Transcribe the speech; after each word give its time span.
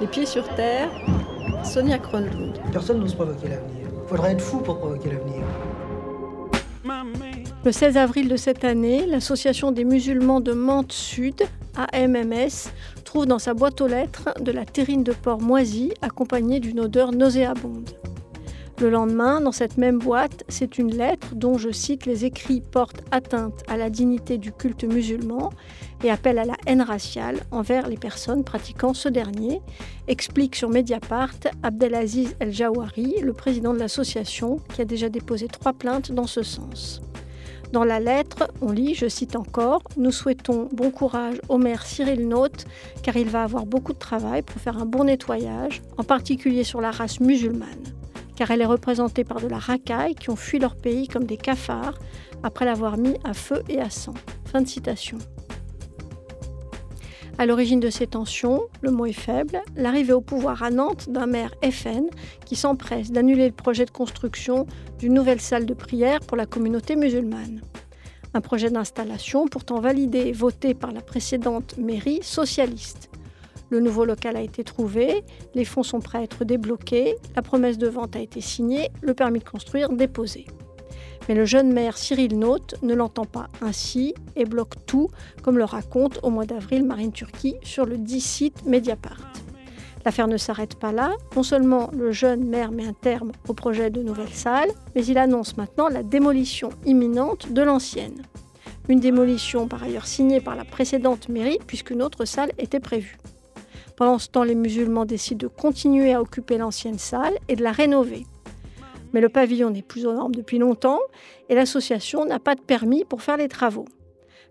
Les 0.00 0.06
pieds 0.06 0.26
sur 0.26 0.46
terre, 0.54 0.90
Sonia 1.64 1.98
Kronlund. 1.98 2.58
Personne 2.72 3.00
n'ose 3.00 3.14
provoquer 3.14 3.48
l'avenir. 3.48 3.86
Il 4.02 4.08
faudrait 4.08 4.32
être 4.32 4.40
fou 4.42 4.58
pour 4.58 4.78
provoquer 4.78 5.10
l'avenir. 5.10 5.44
Le 7.64 7.72
16 7.72 7.96
avril 7.96 8.28
de 8.28 8.36
cette 8.36 8.64
année, 8.64 9.06
l'association 9.06 9.72
des 9.72 9.84
musulmans 9.84 10.40
de 10.40 10.52
Mantes 10.52 10.92
Sud, 10.92 11.42
AMMS, 11.76 12.70
trouve 13.04 13.24
dans 13.24 13.38
sa 13.38 13.54
boîte 13.54 13.80
aux 13.80 13.86
lettres 13.86 14.28
de 14.40 14.52
la 14.52 14.66
terrine 14.66 15.02
de 15.02 15.12
porc 15.12 15.40
moisie 15.40 15.92
accompagnée 16.02 16.60
d'une 16.60 16.80
odeur 16.80 17.12
nauséabonde. 17.12 17.90
Le 18.80 18.90
lendemain, 18.90 19.40
dans 19.40 19.52
cette 19.52 19.78
même 19.78 19.98
boîte, 19.98 20.44
c'est 20.48 20.78
une 20.78 20.94
lettre 20.94 21.34
dont 21.36 21.56
je 21.56 21.70
cite 21.70 22.06
les 22.06 22.24
écrits 22.24 22.60
portent 22.60 23.04
atteinte 23.12 23.62
à 23.68 23.76
la 23.76 23.88
dignité 23.88 24.36
du 24.36 24.52
culte 24.52 24.84
musulman 24.84 25.50
et 26.04 26.10
appellent 26.10 26.38
à 26.38 26.44
la 26.44 26.56
haine 26.66 26.82
raciale 26.82 27.40
envers 27.50 27.88
les 27.88 27.96
personnes 27.96 28.44
pratiquant 28.44 28.92
ce 28.92 29.08
dernier, 29.08 29.62
explique 30.06 30.54
sur 30.54 30.68
Mediapart 30.68 31.34
Abdelaziz 31.62 32.36
El 32.40 32.52
Jawari, 32.52 33.20
le 33.22 33.32
président 33.32 33.72
de 33.72 33.78
l'association, 33.78 34.60
qui 34.74 34.82
a 34.82 34.84
déjà 34.84 35.08
déposé 35.08 35.48
trois 35.48 35.72
plaintes 35.72 36.12
dans 36.12 36.26
ce 36.26 36.42
sens. 36.42 37.00
Dans 37.72 37.84
la 37.84 37.98
lettre, 37.98 38.50
on 38.60 38.70
lit, 38.70 38.94
je 38.94 39.08
cite 39.08 39.34
encore, 39.34 39.82
Nous 39.96 40.12
souhaitons 40.12 40.68
bon 40.72 40.90
courage 40.90 41.40
au 41.48 41.56
maire 41.56 41.86
Cyril 41.86 42.28
Note, 42.28 42.66
car 43.02 43.16
il 43.16 43.28
va 43.28 43.42
avoir 43.42 43.64
beaucoup 43.64 43.94
de 43.94 43.98
travail 43.98 44.42
pour 44.42 44.60
faire 44.60 44.78
un 44.78 44.86
bon 44.86 45.04
nettoyage, 45.04 45.82
en 45.96 46.04
particulier 46.04 46.64
sur 46.64 46.80
la 46.80 46.90
race 46.90 47.18
musulmane 47.18 47.82
car 48.36 48.50
elle 48.50 48.62
est 48.62 48.66
représentée 48.66 49.22
par 49.22 49.40
de 49.40 49.46
la 49.46 49.58
racaille 49.58 50.16
qui 50.16 50.28
ont 50.28 50.34
fui 50.36 50.58
leur 50.58 50.74
pays 50.74 51.06
comme 51.06 51.24
des 51.24 51.36
cafards 51.36 51.98
après 52.42 52.64
l'avoir 52.64 52.96
mis 52.98 53.14
à 53.22 53.32
feu 53.32 53.62
et 53.68 53.80
à 53.80 53.90
sang. 53.90 54.14
Fin 54.44 54.62
de 54.62 54.68
citation. 54.68 55.18
À 57.36 57.46
l'origine 57.46 57.80
de 57.80 57.90
ces 57.90 58.06
tensions, 58.06 58.62
le 58.80 58.92
mot 58.92 59.06
est 59.06 59.12
faible, 59.12 59.60
l'arrivée 59.74 60.12
au 60.12 60.20
pouvoir 60.20 60.62
à 60.62 60.70
Nantes 60.70 61.10
d'un 61.10 61.26
maire 61.26 61.52
FN 61.68 62.04
qui 62.46 62.54
s'empresse 62.54 63.10
d'annuler 63.10 63.46
le 63.46 63.52
projet 63.52 63.84
de 63.84 63.90
construction 63.90 64.66
d'une 65.00 65.14
nouvelle 65.14 65.40
salle 65.40 65.66
de 65.66 65.74
prière 65.74 66.20
pour 66.20 66.36
la 66.36 66.46
communauté 66.46 66.94
musulmane. 66.94 67.60
Un 68.34 68.40
projet 68.40 68.70
d'installation 68.70 69.48
pourtant 69.48 69.80
validé 69.80 70.18
et 70.18 70.32
voté 70.32 70.74
par 70.74 70.92
la 70.92 71.00
précédente 71.00 71.76
mairie 71.76 72.20
socialiste. 72.22 73.10
Le 73.68 73.80
nouveau 73.80 74.04
local 74.04 74.36
a 74.36 74.42
été 74.42 74.62
trouvé, 74.62 75.24
les 75.54 75.64
fonds 75.64 75.82
sont 75.82 76.00
prêts 76.00 76.18
à 76.18 76.22
être 76.22 76.44
débloqués, 76.44 77.16
la 77.34 77.42
promesse 77.42 77.78
de 77.78 77.88
vente 77.88 78.14
a 78.14 78.20
été 78.20 78.40
signée, 78.40 78.90
le 79.02 79.12
permis 79.12 79.40
de 79.40 79.48
construire 79.48 79.88
déposé. 79.88 80.46
Mais 81.28 81.34
le 81.34 81.44
jeune 81.44 81.72
maire 81.72 81.96
Cyril 81.96 82.38
Note 82.38 82.74
ne 82.82 82.94
l'entend 82.94 83.24
pas 83.24 83.48
ainsi 83.62 84.14
et 84.36 84.44
bloque 84.44 84.74
tout, 84.86 85.08
comme 85.42 85.58
le 85.58 85.64
raconte 85.64 86.20
au 86.22 86.30
mois 86.30 86.44
d'avril 86.44 86.84
Marine 86.84 87.12
Turquie 87.12 87.56
sur 87.62 87.86
le 87.86 87.96
dit 87.96 88.20
site 88.20 88.66
Mediapart. 88.66 89.32
L'affaire 90.04 90.28
ne 90.28 90.36
s'arrête 90.36 90.74
pas 90.74 90.92
là. 90.92 91.12
Non 91.34 91.42
seulement 91.42 91.90
le 91.96 92.12
jeune 92.12 92.44
maire 92.46 92.72
met 92.72 92.86
un 92.86 92.92
terme 92.92 93.32
au 93.48 93.54
projet 93.54 93.90
de 93.90 94.02
nouvelle 94.02 94.28
salle, 94.28 94.68
mais 94.94 95.04
il 95.06 95.16
annonce 95.16 95.56
maintenant 95.56 95.88
la 95.88 96.02
démolition 96.02 96.68
imminente 96.84 97.52
de 97.52 97.62
l'ancienne. 97.62 98.22
Une 98.88 99.00
démolition 99.00 99.66
par 99.66 99.82
ailleurs 99.82 100.06
signée 100.06 100.42
par 100.42 100.56
la 100.56 100.64
précédente 100.64 101.30
mairie 101.30 101.58
puisqu'une 101.66 102.02
autre 102.02 102.26
salle 102.26 102.52
était 102.58 102.80
prévue. 102.80 103.16
Pendant 103.96 104.18
ce 104.18 104.28
temps, 104.28 104.42
les 104.42 104.54
musulmans 104.54 105.06
décident 105.06 105.46
de 105.46 105.48
continuer 105.48 106.12
à 106.12 106.20
occuper 106.20 106.58
l'ancienne 106.58 106.98
salle 106.98 107.34
et 107.48 107.56
de 107.56 107.62
la 107.62 107.72
rénover. 107.72 108.26
Mais 109.14 109.20
le 109.20 109.28
pavillon 109.28 109.70
n'est 109.70 109.82
plus 109.82 110.06
aux 110.06 110.12
normes 110.12 110.34
depuis 110.34 110.58
longtemps 110.58 110.98
et 111.48 111.54
l'association 111.54 112.26
n'a 112.26 112.40
pas 112.40 112.56
de 112.56 112.60
permis 112.60 113.04
pour 113.04 113.22
faire 113.22 113.36
les 113.36 113.48
travaux. 113.48 113.86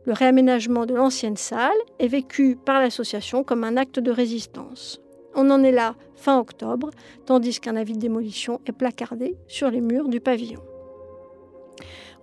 Le 0.06 0.14
réaménagement 0.14 0.86
de 0.86 0.96
l'ancienne 0.96 1.38
salle 1.38 1.72
est 2.00 2.08
vécu 2.08 2.56
par 2.56 2.80
l'association 2.80 3.44
comme 3.44 3.66
un 3.66 3.76
acte 3.76 4.00
de 4.00 4.10
résistance. 4.10 5.02
On 5.36 5.50
en 5.52 5.64
est 5.64 5.72
là 5.72 5.96
fin 6.16 6.40
octobre, 6.40 6.92
tandis 7.26 7.60
qu'un 7.60 7.76
avis 7.76 7.94
de 7.94 8.00
démolition 8.00 8.62
est 8.66 8.72
placardé 8.72 9.36
sur 9.48 9.70
les 9.70 9.82
murs 9.82 10.08
du 10.08 10.22
pavillon. 10.22 10.62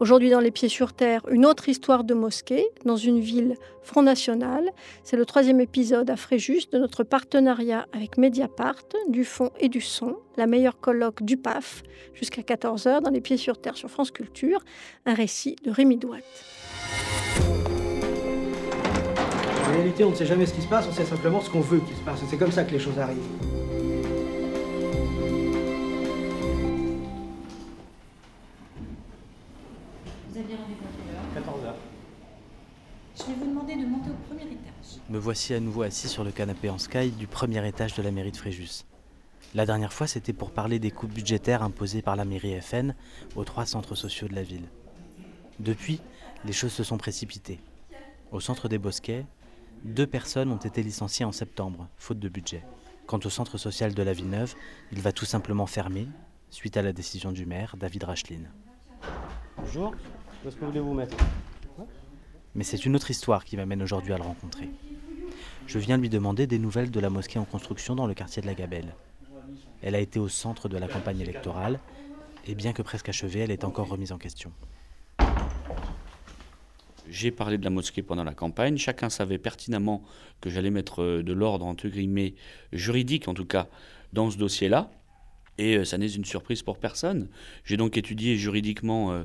Aujourd'hui, 0.01 0.31
dans 0.31 0.41
Les 0.41 0.51
Pieds 0.51 0.71
sur 0.71 0.95
Terre, 0.95 1.21
une 1.31 1.45
autre 1.45 1.69
histoire 1.69 2.05
de 2.05 2.15
mosquée 2.15 2.67
dans 2.87 2.97
une 2.97 3.21
ville 3.21 3.57
Front 3.83 4.03
National. 4.03 4.71
C'est 5.05 5.19
le 5.19 5.27
troisième 5.27 5.61
épisode 5.61 6.09
à 6.09 6.17
Fréjus 6.17 6.71
de 6.73 6.79
notre 6.79 7.05
partenariat 7.05 7.87
avec 7.93 8.17
Mediapart, 8.17 8.83
du 9.11 9.27
fond 9.27 9.51
et 9.61 9.69
du 9.69 9.83
son, 9.83 10.17
la 10.39 10.47
meilleure 10.47 10.81
colloque 10.81 11.23
du 11.23 11.37
PAF, 11.37 11.83
jusqu'à 12.15 12.41
14h 12.41 13.03
dans 13.03 13.11
Les 13.11 13.21
Pieds 13.21 13.37
sur 13.37 13.61
Terre 13.61 13.77
sur 13.77 13.91
France 13.91 14.11
Culture, 14.11 14.61
un 15.05 15.13
récit 15.13 15.57
de 15.65 15.71
Rémi 15.71 15.99
Douat. 15.99 16.17
En 19.67 19.73
réalité, 19.73 20.05
on 20.05 20.13
ne 20.13 20.15
sait 20.15 20.25
jamais 20.25 20.47
ce 20.47 20.55
qui 20.55 20.63
se 20.63 20.69
passe, 20.69 20.87
on 20.89 20.95
sait 20.95 21.05
simplement 21.05 21.43
ce 21.43 21.51
qu'on 21.51 21.61
veut 21.61 21.81
qu'il 21.81 21.95
se 21.95 22.03
passe. 22.03 22.21
C'est 22.31 22.39
comme 22.39 22.53
ça 22.53 22.65
que 22.65 22.73
les 22.73 22.79
choses 22.79 22.99
arrivent. 22.99 23.60
Je 30.33 30.39
vais 33.25 33.35
vous 33.35 33.47
demander 33.47 33.75
de 33.75 33.85
monter 33.85 34.11
au 34.11 34.15
premier 34.29 34.45
étage. 34.45 35.01
Me 35.09 35.19
voici 35.19 35.55
à 35.55 35.61
nouveau 35.61 35.83
assis 35.83 36.09
sur 36.09 36.23
le 36.23 36.31
canapé 36.31 36.71
en 36.71 36.79
sky 36.79 37.11
du 37.11 37.27
premier 37.27 37.67
étage 37.67 37.95
de 37.95 38.03
la 38.03 38.13
mairie 38.13 38.31
de 38.31 38.37
Fréjus. 38.37 38.85
La 39.55 39.67
dernière 39.67 39.93
fois, 39.93 40.07
c'était 40.07 40.33
pour 40.33 40.53
parler 40.53 40.79
des 40.79 40.93
coupes 40.93 41.13
budgétaires 41.13 41.65
imposées 41.65 42.03
par 42.03 42.15
la 42.15 42.25
mairie 42.25 42.61
FN 42.61 42.95
aux 43.35 43.45
trois 43.45 43.67
centres 43.67 43.97
sociaux 43.97 44.29
de 44.29 44.37
la 44.37 44.45
ville. 44.45 44.69
Depuis, 45.59 46.01
les 46.45 46.53
choses 46.53 46.73
se 46.73 46.85
sont 46.85 46.99
précipitées. 46.99 47.59
Au 48.31 48.39
centre 48.39 48.69
des 48.69 48.79
Bosquets, 48.79 49.27
deux 49.85 50.07
personnes 50.07 50.53
ont 50.53 50.59
été 50.59 50.85
licenciées 50.85 51.25
en 51.25 51.33
septembre, 51.33 51.89
faute 51.97 52.21
de 52.21 52.29
budget. 52.29 52.65
Quant 53.07 53.21
au 53.25 53.31
centre 53.31 53.59
social 53.59 53.95
de 53.95 54.03
la 54.05 54.13
Villeneuve, 54.13 54.55
il 54.93 55.01
va 55.01 55.11
tout 55.11 55.25
simplement 55.25 55.67
fermer, 55.67 56.07
suite 56.51 56.77
à 56.77 56.83
la 56.83 56.93
décision 56.93 57.33
du 57.33 57.47
maire, 57.47 57.75
David 57.77 58.05
Racheline. 58.05 58.49
Bonjour, 59.57 59.95
où 60.45 60.49
est-ce 60.49 60.57
que 60.57 60.65
voulez-vous 60.65 60.95
mettre 60.95 61.17
Mais 62.55 62.65
c'est 62.65 62.85
une 62.85 62.97
autre 62.97 63.11
histoire 63.11 63.45
qui 63.45 63.57
m'amène 63.57 63.83
aujourd'hui 63.83 64.13
à 64.13 64.17
le 64.17 64.25
rencontrer. 64.25 64.71
Je 65.67 65.79
viens 65.79 65.97
lui 65.97 66.09
demander 66.09 66.47
des 66.47 66.59
nouvelles 66.59 66.91
de 66.91 67.01
la 67.01 67.11
mosquée 67.11 67.39
en 67.39 67.45
construction 67.45 67.95
dans 67.95 68.07
le 68.07 68.15
quartier 68.15 68.43
de 68.43 68.47
la 68.47 68.55
Gabelle. 68.55 68.95
Elle 69.83 69.95
a 69.95 70.01
été 70.01 70.19
au 70.19 70.29
centre 70.29 70.69
de 70.69 70.77
la 70.77 70.89
campagne 70.89 71.21
électorale, 71.21 71.81
et 72.47 72.55
bien 72.55 72.73
que 72.73 72.83
presque 72.83 73.09
achevée, 73.09 73.41
elle 73.41 73.51
est 73.51 73.65
encore 73.65 73.89
remise 73.89 74.13
en 74.13 74.19
question. 74.19 74.53
J'ai 77.09 77.33
parlé 77.33 77.59
de 77.59 77.65
la 77.65 77.71
mosquée 77.71 78.03
pendant 78.03 78.25
la 78.25 78.35
campagne. 78.35 78.79
Chacun 78.79 79.11
savait 79.11 79.39
pertinemment 79.39 80.03
que 80.41 80.49
j'allais 80.49 80.71
mettre 80.71 81.03
euh, 81.03 81.23
de 81.25 81.33
l'ordre, 81.33 81.67
entre 81.67 81.89
guillemets, 81.89 82.35
juridique 82.73 83.27
en 83.27 83.35
tout 83.35 83.45
cas, 83.45 83.67
dans 84.13 84.31
ce 84.31 84.39
dossier-là. 84.39 84.91
Et 85.59 85.77
euh, 85.77 85.85
ça 85.85 85.99
n'est 85.99 86.07
une 86.07 86.25
surprise 86.25 86.63
pour 86.63 86.79
personne. 86.79 87.29
J'ai 87.65 87.77
donc 87.77 87.97
étudié 87.97 88.37
juridiquement 88.37 89.13
euh, 89.13 89.25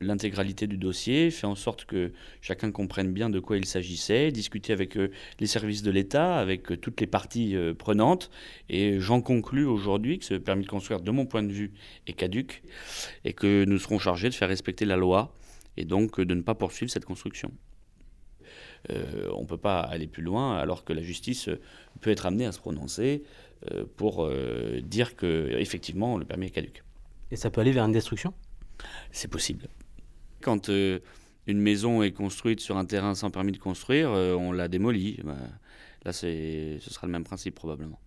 l'intégralité 0.00 0.66
du 0.66 0.76
dossier, 0.76 1.30
fait 1.30 1.46
en 1.46 1.54
sorte 1.54 1.84
que 1.84 2.12
chacun 2.40 2.70
comprenne 2.70 3.12
bien 3.12 3.30
de 3.30 3.40
quoi 3.40 3.56
il 3.56 3.64
s'agissait, 3.64 4.30
discuté 4.30 4.72
avec 4.72 4.96
euh, 4.96 5.10
les 5.40 5.46
services 5.46 5.82
de 5.82 5.90
l'État, 5.90 6.36
avec 6.36 6.72
euh, 6.72 6.76
toutes 6.76 7.00
les 7.00 7.06
parties 7.06 7.56
euh, 7.56 7.74
prenantes. 7.74 8.30
Et 8.68 9.00
j'en 9.00 9.20
conclus 9.20 9.64
aujourd'hui 9.64 10.18
que 10.18 10.24
ce 10.24 10.34
permis 10.34 10.64
de 10.64 10.68
construire, 10.68 11.00
de 11.00 11.10
mon 11.10 11.26
point 11.26 11.42
de 11.42 11.52
vue, 11.52 11.72
est 12.06 12.12
caduque 12.12 12.62
et 13.24 13.32
que 13.32 13.64
nous 13.64 13.78
serons 13.78 13.98
chargés 13.98 14.28
de 14.28 14.34
faire 14.34 14.48
respecter 14.48 14.84
la 14.84 14.96
loi 14.96 15.34
et 15.76 15.84
donc 15.84 16.20
de 16.20 16.34
ne 16.34 16.42
pas 16.42 16.54
poursuivre 16.54 16.90
cette 16.90 17.04
construction. 17.04 17.52
Euh, 18.90 19.30
on 19.34 19.42
ne 19.42 19.46
peut 19.46 19.56
pas 19.56 19.80
aller 19.80 20.06
plus 20.06 20.22
loin 20.22 20.56
alors 20.56 20.84
que 20.84 20.92
la 20.92 21.02
justice 21.02 21.48
peut 22.00 22.10
être 22.10 22.26
amenée 22.26 22.46
à 22.46 22.52
se 22.52 22.60
prononcer 22.60 23.24
euh, 23.72 23.84
pour 23.96 24.24
euh, 24.24 24.80
dire 24.82 25.16
que 25.16 25.56
effectivement 25.58 26.18
le 26.18 26.24
permis 26.24 26.46
est 26.46 26.50
caduque. 26.50 26.84
Et 27.30 27.36
ça 27.36 27.50
peut 27.50 27.60
aller 27.60 27.72
vers 27.72 27.84
une 27.84 27.92
destruction? 27.92 28.32
C'est 29.10 29.28
possible. 29.28 29.68
Quand 30.46 30.68
euh, 30.68 31.00
une 31.48 31.58
maison 31.58 32.04
est 32.04 32.12
construite 32.12 32.60
sur 32.60 32.76
un 32.76 32.84
terrain 32.84 33.16
sans 33.16 33.32
permis 33.32 33.50
de 33.50 33.58
construire, 33.58 34.12
euh, 34.12 34.36
on 34.36 34.52
la 34.52 34.68
démolit. 34.68 35.18
Bah, 35.24 35.34
là, 36.04 36.12
ce 36.12 36.78
sera 36.78 37.08
le 37.08 37.12
même 37.12 37.24
principe 37.24 37.56
probablement. 37.56 37.98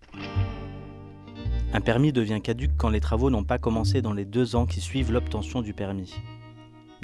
Un 1.74 1.82
permis 1.82 2.14
devient 2.14 2.40
caduque 2.42 2.70
quand 2.78 2.88
les 2.88 3.00
travaux 3.00 3.28
n'ont 3.28 3.44
pas 3.44 3.58
commencé 3.58 4.00
dans 4.00 4.14
les 4.14 4.24
deux 4.24 4.56
ans 4.56 4.64
qui 4.64 4.80
suivent 4.80 5.12
l'obtention 5.12 5.60
du 5.60 5.74
permis. 5.74 6.14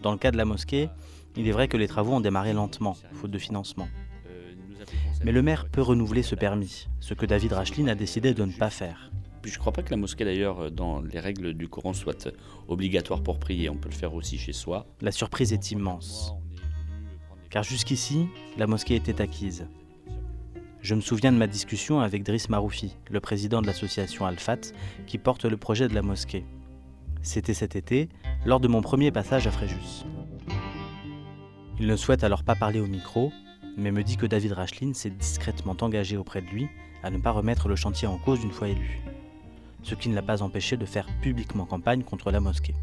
Dans 0.02 0.12
le 0.12 0.16
cas 0.16 0.30
de 0.30 0.38
la 0.38 0.46
mosquée, 0.46 0.88
il 1.36 1.46
est 1.46 1.52
vrai 1.52 1.68
que 1.68 1.76
les 1.76 1.86
travaux 1.86 2.14
ont 2.14 2.20
démarré 2.20 2.54
lentement, 2.54 2.96
faute 3.12 3.30
de 3.30 3.38
financement. 3.38 3.88
Euh, 4.28 4.54
Mais 5.22 5.32
le 5.32 5.42
maire 5.42 5.68
peut 5.70 5.82
renouveler 5.82 6.22
ce 6.22 6.34
permis, 6.34 6.88
ce 7.00 7.12
que 7.12 7.26
David 7.26 7.52
Racheline 7.52 7.90
a 7.90 7.94
décidé 7.94 8.32
de 8.32 8.42
ne 8.42 8.52
pas 8.52 8.70
faire. 8.70 9.10
Je 9.46 9.54
ne 9.54 9.58
crois 9.58 9.72
pas 9.72 9.82
que 9.82 9.90
la 9.90 9.96
mosquée, 9.96 10.24
d'ailleurs, 10.24 10.60
euh, 10.60 10.70
dans 10.70 11.00
les 11.00 11.20
règles 11.20 11.54
du 11.54 11.68
Coran, 11.68 11.92
soit 11.92 12.26
euh, 12.26 12.32
obligatoire 12.66 13.22
pour 13.22 13.38
prier. 13.38 13.70
On 13.70 13.76
peut 13.76 13.88
le 13.88 13.94
faire 13.94 14.12
aussi 14.12 14.38
chez 14.38 14.52
soi. 14.52 14.86
La 15.00 15.12
surprise 15.12 15.52
est 15.52 15.70
immense, 15.70 16.34
car 17.48 17.62
jusqu'ici, 17.62 18.26
la 18.58 18.66
mosquée 18.66 18.96
était 18.96 19.20
acquise. 19.20 19.68
Je 20.82 20.96
me 20.96 21.00
souviens 21.00 21.30
de 21.30 21.36
ma 21.36 21.46
discussion 21.46 22.00
avec 22.00 22.24
Driss 22.24 22.48
Maroufi, 22.48 22.96
le 23.08 23.20
président 23.20 23.62
de 23.62 23.68
l'association 23.68 24.26
Al-Fat, 24.26 24.72
qui 25.06 25.16
porte 25.16 25.44
le 25.44 25.56
projet 25.56 25.86
de 25.86 25.94
la 25.94 26.02
mosquée. 26.02 26.44
C'était 27.22 27.54
cet 27.54 27.76
été, 27.76 28.08
lors 28.44 28.58
de 28.58 28.68
mon 28.68 28.82
premier 28.82 29.12
passage 29.12 29.46
à 29.46 29.52
Fréjus. 29.52 30.04
Il 31.78 31.86
ne 31.86 31.96
souhaite 31.96 32.24
alors 32.24 32.42
pas 32.42 32.56
parler 32.56 32.80
au 32.80 32.86
micro, 32.86 33.32
mais 33.76 33.92
me 33.92 34.02
dit 34.02 34.16
que 34.16 34.26
David 34.26 34.52
Racheline 34.52 34.94
s'est 34.94 35.10
discrètement 35.10 35.76
engagé 35.80 36.16
auprès 36.16 36.42
de 36.42 36.46
lui 36.48 36.68
à 37.02 37.10
ne 37.10 37.18
pas 37.18 37.30
remettre 37.30 37.68
le 37.68 37.76
chantier 37.76 38.08
en 38.08 38.18
cause 38.18 38.42
une 38.42 38.50
fois 38.50 38.68
élu, 38.68 39.02
ce 39.86 39.94
qui 39.94 40.08
ne 40.08 40.16
l'a 40.16 40.22
pas 40.22 40.42
empêché 40.42 40.76
de 40.76 40.84
faire 40.84 41.06
publiquement 41.22 41.64
campagne 41.64 42.02
contre 42.02 42.32
la 42.32 42.40
mosquée. 42.40 42.74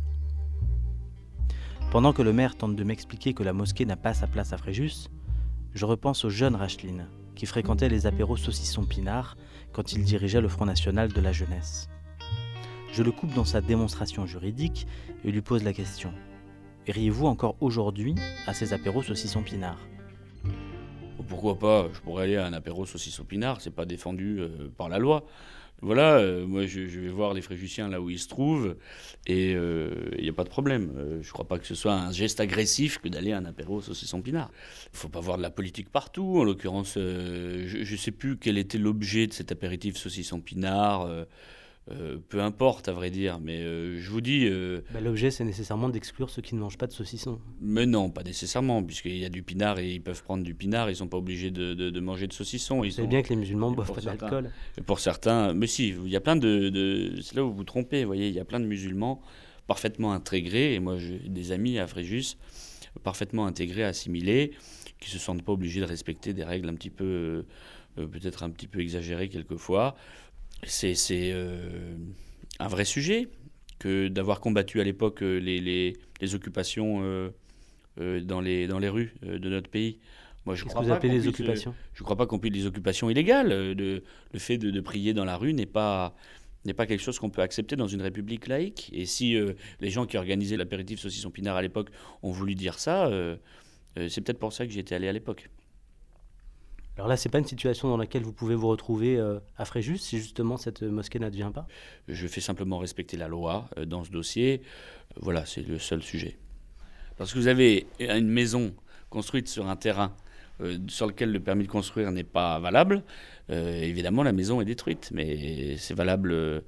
Pendant 1.92 2.14
que 2.14 2.22
le 2.22 2.32
maire 2.32 2.56
tente 2.56 2.78
de 2.78 2.84
m'expliquer 2.86 3.34
que 3.34 3.44
la 3.44 3.52
mosquée 3.52 3.86
n'a 3.86 3.98
pas 3.98 4.14
sa 4.14 4.26
place 4.26 4.54
à 4.54 4.58
Fréjus, 4.58 5.10
je 5.74 5.86
repense 5.86 6.24
au 6.24 6.30
jeune 6.30 6.56
Racheline, 6.56 7.08
qui 7.36 7.46
fréquentait 7.46 7.90
les 7.90 8.08
apéros 8.08 8.38
saucisson 8.38 8.86
pinard 8.86 9.36
quand 9.74 9.92
il 9.92 10.04
dirigeait 10.06 10.40
le 10.40 10.48
Front 10.48 10.66
National 10.66 11.12
de 11.12 11.20
la 11.20 11.34
Jeunesse. 11.34 11.90
Je 12.94 13.04
le 13.04 13.12
coupe 13.12 13.34
dans 13.34 13.44
sa 13.44 13.60
démonstration 13.60 14.26
juridique 14.26 14.88
et 15.26 15.32
lui 15.32 15.42
pose 15.42 15.64
la 15.64 15.74
question. 15.74 16.14
Riez-vous 16.88 17.28
encore 17.28 17.58
aujourd'hui 17.60 18.16
à 18.48 18.54
ces 18.54 18.72
apéros 18.72 19.04
saucisson 19.04 19.44
pinard? 19.44 19.80
Pourquoi 21.28 21.60
pas? 21.60 21.90
Je 21.94 22.00
pourrais 22.00 22.24
aller 22.24 22.38
à 22.38 22.46
un 22.46 22.54
apéro 22.54 22.86
saucisson 22.86 23.26
pinard, 23.26 23.60
c'est 23.60 23.76
pas 23.76 23.86
défendu 23.86 24.40
euh, 24.40 24.70
par 24.78 24.88
la 24.88 25.00
loi. 25.00 25.26
Voilà, 25.84 26.16
euh, 26.16 26.48
moi 26.48 26.66
je, 26.66 26.80
vais 26.80 27.10
voir 27.10 27.34
les 27.34 27.42
Fréjussiens 27.42 27.90
là 27.90 28.00
où 28.00 28.10
ils 28.10 28.18
se 28.18 28.30
trouvent 28.30 28.78
et 29.28 29.52
il 29.52 30.24
n'y 30.24 30.30
a 30.30 30.34
pas 30.34 30.46
de 30.46 30.50
problème. 30.50 30.94
Euh, 30.98 31.20
je 31.22 31.32
crois 31.34 31.46
pas 31.46 31.60
que 31.60 31.68
ce 31.68 31.76
soit 31.76 31.94
un 31.94 32.14
geste 32.14 32.40
agressif 32.40 33.00
que 33.00 33.10
d'aller 33.10 33.34
à 33.34 33.38
un 33.38 33.46
apéro 33.46 33.82
saucisson 33.82 34.22
pinard. 34.22 34.50
Il 34.94 34.98
faut 34.98 35.10
pas 35.10 35.20
voir 35.20 35.36
de 35.36 35.42
la 35.42 35.50
politique 35.50 35.90
partout. 35.90 36.40
En 36.40 36.46
l'occurrence, 36.46 36.96
euh, 36.96 37.66
je 37.68 37.92
ne 37.92 37.98
sais 37.98 38.12
plus 38.12 38.38
quel 38.38 38.58
était 38.58 38.78
l'objet 38.78 39.28
de 39.28 39.34
cet 39.34 39.52
apéritif 39.52 39.98
saucisson 39.98 40.40
pinard. 40.40 41.10
Euh, 41.92 42.18
peu 42.30 42.42
importe, 42.42 42.88
à 42.88 42.94
vrai 42.94 43.10
dire, 43.10 43.40
mais 43.42 43.60
euh, 43.62 44.00
je 44.00 44.10
vous 44.10 44.22
dis, 44.22 44.46
euh, 44.46 44.82
Bah, 44.94 45.02
L'objet, 45.02 45.32
c'est 45.32 45.44
nécessairement 45.44 45.90
d'exclure 45.90 46.30
ceux 46.30 46.42
qui 46.42 46.56
ne 46.56 46.62
mangent 46.62 46.78
pas 46.78 46.88
de 46.88 46.94
saucisson. 46.94 47.40
mais 47.60 47.86
non, 47.86 48.10
pas 48.10 48.24
nécessairement, 48.24 48.82
puisqu'il 48.82 49.18
y 49.18 49.26
a 49.26 49.30
du 49.30 49.44
pinard 49.44 49.80
et 49.80 49.92
ils 49.92 50.02
peuvent 50.02 50.24
prendre 50.24 50.44
du 50.44 50.56
pinard, 50.56 50.90
ils 50.90 50.96
sont 50.96 51.10
pas 51.10 51.18
obligés 51.18 51.52
de, 51.52 51.74
de- 51.74 51.90
de 51.90 52.00
manger 52.00 52.28
de 52.28 52.34
saucisson. 52.34 52.84
Ils 52.84 52.90
Vous 52.92 52.96
savez 52.96 53.06
sont- 53.08 53.10
bien 53.10 53.22
que 53.22 53.30
les 53.30 53.36
musulmans 53.36 53.72
boivent 53.72 53.88
pour 53.88 53.96
pas 53.98 54.02
certains. 54.02 54.30
d'alcool. 54.30 54.52
Pour 54.86 55.00
certains, 55.00 55.54
mais 55.54 55.68
si, 55.68 55.90
il 55.90 56.08
y 56.10 56.16
a 56.16 56.22
plein 56.22 56.38
de, 56.38 56.70
de- 56.70 57.20
c'est 57.22 57.36
là 57.36 57.44
où 57.44 57.50
vous 57.50 57.58
vous 57.58 57.64
trompez, 57.66 58.02
vous 58.04 58.08
voyez, 58.08 58.30
il 58.30 58.34
y 58.34 58.40
a 58.40 58.46
plein 58.46 58.62
de 58.62 58.66
musulmans 58.66 59.22
parfaitement 59.68 60.14
intégrés, 60.14 60.74
et 60.76 60.80
moi 60.80 60.98
j'ai 60.98 61.20
des 61.20 61.52
amis 61.52 61.80
à 61.80 61.88
Fréjus, 61.88 62.38
parfaitement 63.04 63.46
intégrés, 63.46 63.84
assimilés, 63.84 64.52
qui 65.00 65.10
se 65.10 65.18
sentent 65.18 65.42
pas 65.44 65.52
obligés 65.52 65.80
de 65.82 65.86
respecter 65.86 66.34
des 66.34 66.44
règles 66.46 66.70
un 66.70 66.76
petit 66.76 66.90
peu, 66.90 67.46
euh, 67.98 68.08
peut-être 68.08 68.44
un 68.44 68.50
petit 68.50 68.68
peu 68.68 68.80
exagérées 68.80 69.28
quelquefois. 69.30 69.96
C'est 70.68 70.96
euh, 71.34 71.96
un 72.60 72.68
vrai 72.68 72.86
sujet 72.86 73.30
que 73.80 74.08
d'avoir 74.08 74.40
combattu 74.40 74.80
à 74.82 74.84
l'époque 74.84 75.22
euh, 75.24 75.38
les, 75.40 75.60
les, 75.60 75.98
les 76.22 76.36
occupations 76.36 77.02
euh, 77.04 77.30
euh, 78.00 78.22
dans, 78.22 78.42
les, 78.42 78.68
dans 78.68 78.80
les 78.80 78.90
rues 78.90 79.14
de 79.22 79.50
notre 79.50 79.70
pays. 79.70 80.00
Moi, 80.46 80.56
je 80.56 80.66
crois 80.66 80.82
vous 80.82 80.90
pas 80.90 80.96
appelez 80.96 81.10
qu'on 81.12 81.16
les 81.16 81.22
puisse, 81.22 81.40
occupations? 81.40 81.74
je 81.94 82.02
ne 82.02 82.04
crois 82.04 82.18
pas 82.18 82.26
qu'on 82.26 82.40
puisse 82.40 82.52
des 82.54 82.66
occupations 82.66 83.10
illégales. 83.10 83.76
de- 83.76 84.04
le 84.34 84.40
fait 84.40 84.58
de, 84.58 84.72
de 84.72 84.80
prier 84.82 85.14
dans 85.14 85.26
la 85.26 85.38
rue 85.38 85.54
n'est 85.54 85.66
pas, 85.66 86.16
n'est 86.66 86.74
pas 86.74 86.86
quelque 86.86 87.02
chose 87.02 87.18
qu'on 87.20 87.30
peut 87.30 87.42
accepter 87.42 87.76
dans 87.76 87.88
une 87.88 88.02
république 88.02 88.48
laïque. 88.48 88.90
Et 88.94 89.06
si 89.06 89.36
euh, 89.38 89.54
les 89.80 89.90
gens 89.90 90.06
qui 90.06 90.18
organisaient 90.18 90.58
l'apéritif 90.58 91.00
saucisson 91.00 91.32
pinard 91.32 91.56
à 91.56 91.62
l'époque 91.62 91.90
ont 92.24 92.32
voulu 92.32 92.56
dire 92.56 92.78
ça, 92.80 93.08
euh, 93.08 93.38
euh, 93.98 94.10
c'est 94.10 94.22
peut-être 94.22 94.40
pour 94.40 94.52
ça 94.54 94.66
que 94.66 94.72
j'y 94.74 94.80
étais 94.80 94.96
allé 94.96 95.08
à 95.08 95.14
l'époque. 95.14 95.50
Alors 96.96 97.08
là, 97.08 97.18
c'est 97.18 97.30
pas 97.30 97.40
une 97.40 97.48
situation 97.48 97.88
dans 97.88 97.98
laquelle 97.98 98.22
vous 98.22 98.34
pouvez 98.34 98.54
vous 98.54 98.68
retrouver 98.68 99.18
euh, 99.18 99.40
à 99.58 99.66
Fréjus 99.66 99.98
si 99.98 100.20
justement 100.20 100.58
cette 100.58 100.84
euh, 100.84 100.92
mosquée 100.92 101.18
n'advient 101.18 101.52
pas? 101.52 101.68
Je 102.08 102.28
fais 102.28 102.40
simplement 102.40 102.78
respecter 102.78 103.18
la 103.18 103.28
loi 103.28 103.68
euh, 103.78 103.86
dans 103.86 104.04
ce 104.04 104.12
dossier. 104.12 104.62
Voilà, 105.20 105.44
c'est 105.46 105.68
le 105.68 105.80
seul 105.80 106.04
sujet. 106.04 106.38
Lorsque 107.18 107.36
vous 107.36 107.48
avez 107.48 107.88
une 108.00 108.28
maison 108.28 108.76
construite 109.10 109.48
sur 109.48 109.68
un 109.68 109.76
terrain 109.76 110.14
euh, 110.62 110.78
sur 110.88 111.08
lequel 111.08 111.32
le 111.32 111.40
permis 111.40 111.64
de 111.64 111.72
construire 111.72 112.12
n'est 112.12 112.24
pas 112.24 112.60
valable, 112.60 113.04
évidemment 113.50 114.24
la 114.24 114.32
maison 114.32 114.62
est 114.62 114.66
détruite. 114.66 115.10
Mais 115.14 115.78
c'est 115.78 115.96
valable 115.96 116.64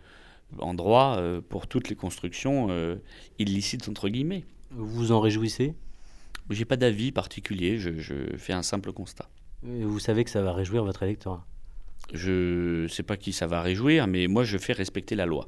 en 0.60 0.74
droit 0.74 1.20
pour 1.50 1.68
toutes 1.68 1.90
les 1.90 1.96
constructions 1.96 2.70
illicites, 3.40 3.88
entre 3.90 4.10
guillemets. 4.10 4.44
Vous 4.72 4.86
vous 4.86 5.12
en 5.12 5.20
réjouissez? 5.20 5.74
J'ai 6.50 6.66
pas 6.66 6.78
d'avis 6.78 7.12
particulier, 7.12 7.80
je, 7.80 7.98
je 7.98 8.38
fais 8.38 8.54
un 8.54 8.62
simple 8.62 8.92
constat. 8.92 9.30
Vous 9.68 10.00
savez 10.00 10.24
que 10.24 10.30
ça 10.30 10.42
va 10.42 10.54
réjouir 10.54 10.84
votre 10.84 11.02
électorat. 11.04 11.44
Je 12.14 12.84
ne 12.84 12.88
sais 12.88 13.02
pas 13.04 13.18
qui 13.18 13.34
ça 13.34 13.48
va 13.48 13.62
réjouir, 13.62 14.06
mais 14.06 14.28
moi 14.28 14.44
je 14.44 14.58
fais 14.60 14.74
respecter 14.74 15.16
la 15.16 15.26
loi. 15.26 15.48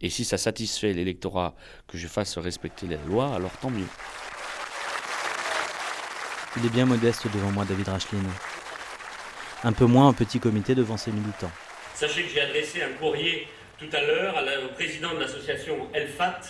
Et 0.00 0.08
si 0.08 0.24
ça 0.24 0.38
satisfait 0.38 0.92
l'électorat 0.92 1.54
que 1.88 1.98
je 1.98 2.06
fasse 2.06 2.38
respecter 2.38 2.86
la 2.86 2.98
loi, 3.08 3.34
alors 3.34 3.50
tant 3.60 3.70
mieux. 3.70 3.86
Il 6.58 6.64
est 6.64 6.70
bien 6.70 6.86
modeste 6.86 7.26
devant 7.34 7.50
moi, 7.50 7.64
David 7.64 7.88
Racheline. 7.88 8.22
Un 9.64 9.72
peu 9.72 9.84
moins 9.84 10.06
en 10.08 10.12
petit 10.12 10.38
comité 10.38 10.74
devant 10.74 10.96
ses 10.96 11.10
militants. 11.10 11.50
Sachez 11.94 12.22
que 12.22 12.28
j'ai 12.28 12.40
adressé 12.40 12.82
un 12.82 12.92
courrier 13.00 13.48
tout 13.78 13.88
à 13.92 14.00
l'heure 14.02 14.36
à 14.36 14.42
la- 14.42 14.64
au 14.64 14.68
président 14.68 15.12
de 15.12 15.18
l'association 15.18 15.88
Elfat, 15.92 16.40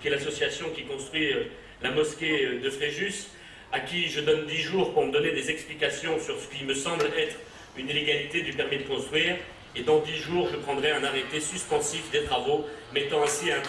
qui 0.00 0.08
est 0.08 0.10
l'association 0.10 0.66
qui 0.74 0.84
construit 0.84 1.32
euh, 1.32 1.44
la 1.82 1.92
mosquée 1.92 2.44
euh, 2.46 2.60
de 2.62 2.68
Fréjus, 2.68 3.28
à 3.74 3.80
qui 3.80 4.08
je 4.08 4.20
donne 4.20 4.46
10 4.46 4.56
jours 4.58 4.94
pour 4.94 5.04
me 5.04 5.10
donner 5.10 5.32
des 5.32 5.50
explications 5.50 6.20
sur 6.20 6.38
ce 6.38 6.46
qui 6.46 6.62
me 6.64 6.74
semble 6.74 7.06
être 7.18 7.36
une 7.76 7.90
illégalité 7.90 8.42
du 8.42 8.52
permis 8.52 8.78
de 8.78 8.84
construire. 8.84 9.36
Et 9.74 9.82
dans 9.82 9.98
10 9.98 10.16
jours, 10.16 10.48
je 10.48 10.56
prendrai 10.58 10.92
un 10.92 11.02
arrêté 11.02 11.40
suspensif 11.40 12.08
des 12.12 12.22
travaux, 12.22 12.64
mettant 12.94 13.24
ainsi 13.24 13.50
un 13.50 13.60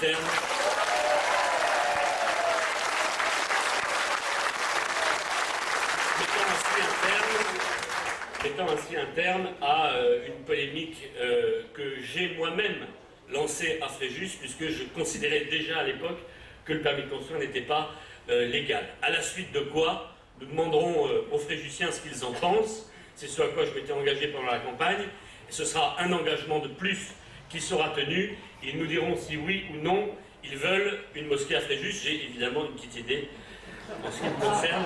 terme 9.16 9.50
à 9.60 9.94
euh, 9.94 10.28
une 10.28 10.46
polémique 10.46 10.98
euh, 11.20 11.64
que 11.74 11.96
j'ai 12.04 12.36
moi-même 12.36 12.86
lancée 13.34 13.80
à 13.82 13.88
Fréjus, 13.88 14.38
puisque 14.40 14.70
je 14.70 14.84
considérais 14.94 15.46
déjà 15.46 15.80
à 15.80 15.84
l'époque 15.84 16.20
que 16.64 16.74
le 16.74 16.82
permis 16.82 17.02
de 17.02 17.10
construire 17.10 17.40
n'était 17.40 17.62
pas 17.62 17.92
euh, 18.30 18.48
légal. 18.48 18.86
À 19.02 19.10
la 19.10 19.22
suite 19.22 19.52
de 19.52 19.60
quoi, 19.60 20.12
nous 20.40 20.48
demanderons 20.48 21.08
euh, 21.08 21.22
aux 21.32 21.38
Fréjusiens 21.38 21.92
ce 21.92 22.02
qu'ils 22.02 22.24
en 22.26 22.34
pensent. 22.34 22.90
C'est 23.16 23.28
ce 23.28 23.42
à 23.42 23.48
quoi 23.48 23.66
je 23.66 23.72
m'étais 23.72 23.94
engagé 23.94 24.28
pendant 24.28 24.52
la 24.52 24.60
campagne. 24.60 25.06
Ce 25.50 25.64
sera 25.64 25.96
un 26.00 26.12
engagement 26.12 26.60
de 26.60 26.68
plus 26.68 27.14
qui 27.50 27.62
sera 27.62 27.90
tenu. 27.90 28.38
Ils 28.64 28.78
nous 28.78 28.88
diront 28.88 29.16
si 29.16 29.38
oui 29.38 29.66
ou 29.72 29.84
non 29.84 30.10
ils 30.52 30.58
veulent 30.58 31.00
une 31.16 31.28
mosquée 31.28 31.56
à 31.56 31.62
Fréjus. 31.62 32.02
J'ai 32.04 32.26
évidemment 32.26 32.66
une 32.66 32.74
petite 32.74 32.98
idée 32.98 33.30
en 34.06 34.12
ce 34.12 34.20
qui 34.20 34.26
me 34.26 34.52
concerne 34.52 34.84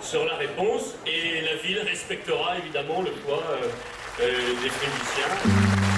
sur, 0.00 0.24
la 0.24 0.36
réponse 0.36 0.94
et 1.06 1.40
la 1.42 1.56
ville 1.56 1.80
respectera 1.80 2.58
évidemment 2.58 3.02
le 3.02 3.10
choix 3.24 3.42
euh, 3.50 3.68
euh, 4.20 4.62
des 4.62 4.68
Fréjusiens. 4.68 5.97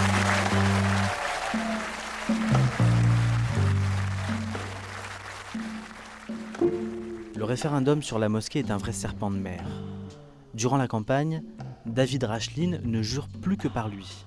Référendum 7.51 8.01
sur 8.01 8.21
la 8.21 8.29
mosquée 8.29 8.61
est 8.61 8.71
un 8.71 8.77
vrai 8.77 8.93
serpent 8.93 9.29
de 9.29 9.37
mer. 9.37 9.65
Durant 10.55 10.77
la 10.77 10.87
campagne, 10.87 11.43
David 11.85 12.23
Racheline 12.23 12.81
ne 12.85 13.03
jure 13.03 13.27
plus 13.27 13.57
que 13.57 13.67
par 13.67 13.89
lui. 13.89 14.25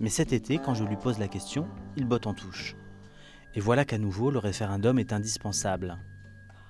Mais 0.00 0.08
cet 0.08 0.32
été, 0.32 0.56
quand 0.56 0.72
je 0.72 0.84
lui 0.84 0.96
pose 0.96 1.18
la 1.18 1.28
question, 1.28 1.68
il 1.98 2.06
botte 2.06 2.26
en 2.26 2.32
touche. 2.32 2.76
Et 3.54 3.60
voilà 3.60 3.84
qu'à 3.84 3.98
nouveau, 3.98 4.30
le 4.30 4.38
référendum 4.38 4.98
est 4.98 5.12
indispensable. 5.12 5.98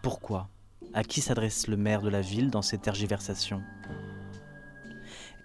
Pourquoi? 0.03 0.49
À 0.93 1.05
qui 1.05 1.21
s'adresse 1.21 1.69
le 1.69 1.77
maire 1.77 2.03
de 2.03 2.09
la 2.09 2.21
ville 2.21 2.51
dans 2.51 2.63
ces 2.63 2.79
tergiversations 2.79 3.63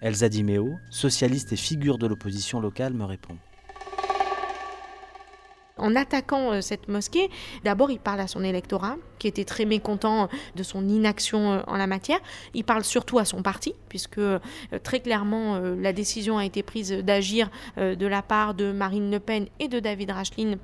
Elsa 0.00 0.28
Di 0.28 0.42
Meo, 0.42 0.74
socialiste 0.90 1.52
et 1.52 1.56
figure 1.56 1.98
de 1.98 2.08
l'opposition 2.08 2.58
locale, 2.58 2.94
me 2.94 3.04
répond. 3.04 3.36
En 5.78 5.94
attaquant 5.94 6.52
euh, 6.52 6.60
cette 6.62 6.88
mosquée, 6.88 7.28
d'abord 7.62 7.90
il 7.90 7.98
parle 7.98 8.20
à 8.20 8.26
son 8.26 8.42
électorat, 8.42 8.96
qui 9.18 9.28
était 9.28 9.44
très 9.44 9.66
mécontent 9.66 10.30
de 10.54 10.62
son 10.62 10.88
inaction 10.88 11.52
euh, 11.52 11.60
en 11.66 11.76
la 11.76 11.86
matière. 11.86 12.18
Il 12.54 12.64
parle 12.64 12.82
surtout 12.82 13.18
à 13.18 13.26
son 13.26 13.42
parti, 13.42 13.74
puisque 13.90 14.16
euh, 14.16 14.38
très 14.82 15.00
clairement 15.00 15.58
la 15.58 15.92
décision 15.92 16.38
a 16.38 16.46
été 16.46 16.62
prise 16.62 16.92
d'agir 16.92 17.50
de 17.76 18.06
la 18.06 18.22
part 18.22 18.54
de 18.54 18.72
Marine 18.72 19.10
Le 19.10 19.20
Pen 19.20 19.46
et 19.60 19.68
de 19.68 19.78
David 19.78 20.10
Racheline 20.10 20.58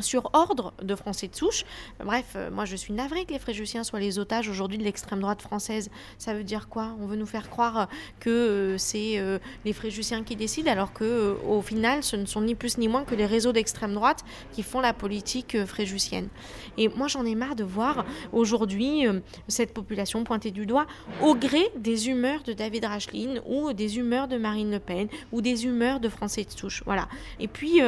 sur 0.00 0.30
ordre 0.32 0.72
de 0.82 0.94
Français 0.94 1.28
de 1.28 1.34
souche. 1.34 1.64
Bref, 2.04 2.32
euh, 2.36 2.50
moi 2.50 2.64
je 2.64 2.76
suis 2.76 2.92
navrée 2.92 3.24
que 3.24 3.32
les 3.32 3.38
Fréjussiens 3.38 3.84
soient 3.84 4.00
les 4.00 4.18
otages 4.18 4.48
aujourd'hui 4.48 4.78
de 4.78 4.84
l'extrême 4.84 5.20
droite 5.20 5.42
française. 5.42 5.90
Ça 6.18 6.34
veut 6.34 6.44
dire 6.44 6.68
quoi? 6.68 6.96
On 7.00 7.06
veut 7.06 7.16
nous 7.16 7.26
faire 7.26 7.50
croire 7.50 7.88
que 8.20 8.30
euh, 8.30 8.78
c'est 8.78 9.18
euh, 9.18 9.38
les 9.64 9.72
Fréjussiens 9.72 10.24
qui 10.24 10.36
décident, 10.36 10.70
alors 10.70 10.92
que 10.92 11.36
au 11.46 11.62
final, 11.62 12.02
ce 12.02 12.16
ne 12.16 12.26
sont 12.26 12.40
ni 12.40 12.54
plus 12.54 12.78
ni 12.78 12.88
moins 12.88 13.04
que 13.04 13.14
les 13.14 13.26
réseaux 13.26 13.52
d'extrême 13.52 13.94
droite 13.94 14.24
qui 14.52 14.62
font 14.62 14.80
la 14.80 14.92
politique 14.92 15.64
fréjussienne. 15.64 16.28
Et 16.76 16.88
moi 16.88 17.08
j'en 17.08 17.24
ai 17.24 17.34
marre 17.34 17.54
de 17.54 17.64
voir 17.64 18.04
aujourd'hui 18.32 19.06
cette 19.48 19.72
population 19.72 20.24
pointée 20.24 20.50
du 20.50 20.66
doigt 20.66 20.86
au 21.22 21.34
gré 21.34 21.70
des 21.76 22.08
humeurs 22.08 22.42
de 22.42 22.52
David 22.52 22.84
Racheline 22.84 23.40
ou 23.46 23.72
des 23.72 23.98
humeurs 23.98 24.28
de 24.28 24.36
Marine 24.36 24.70
Le 24.70 24.78
Pen 24.78 25.08
ou 25.32 25.40
des 25.40 25.66
humeurs 25.66 26.00
de 26.00 26.08
Français 26.08 26.44
de 26.44 26.50
souche. 26.50 26.82
Voilà. 26.84 27.08
Et 27.38 27.48
puis 27.48 27.80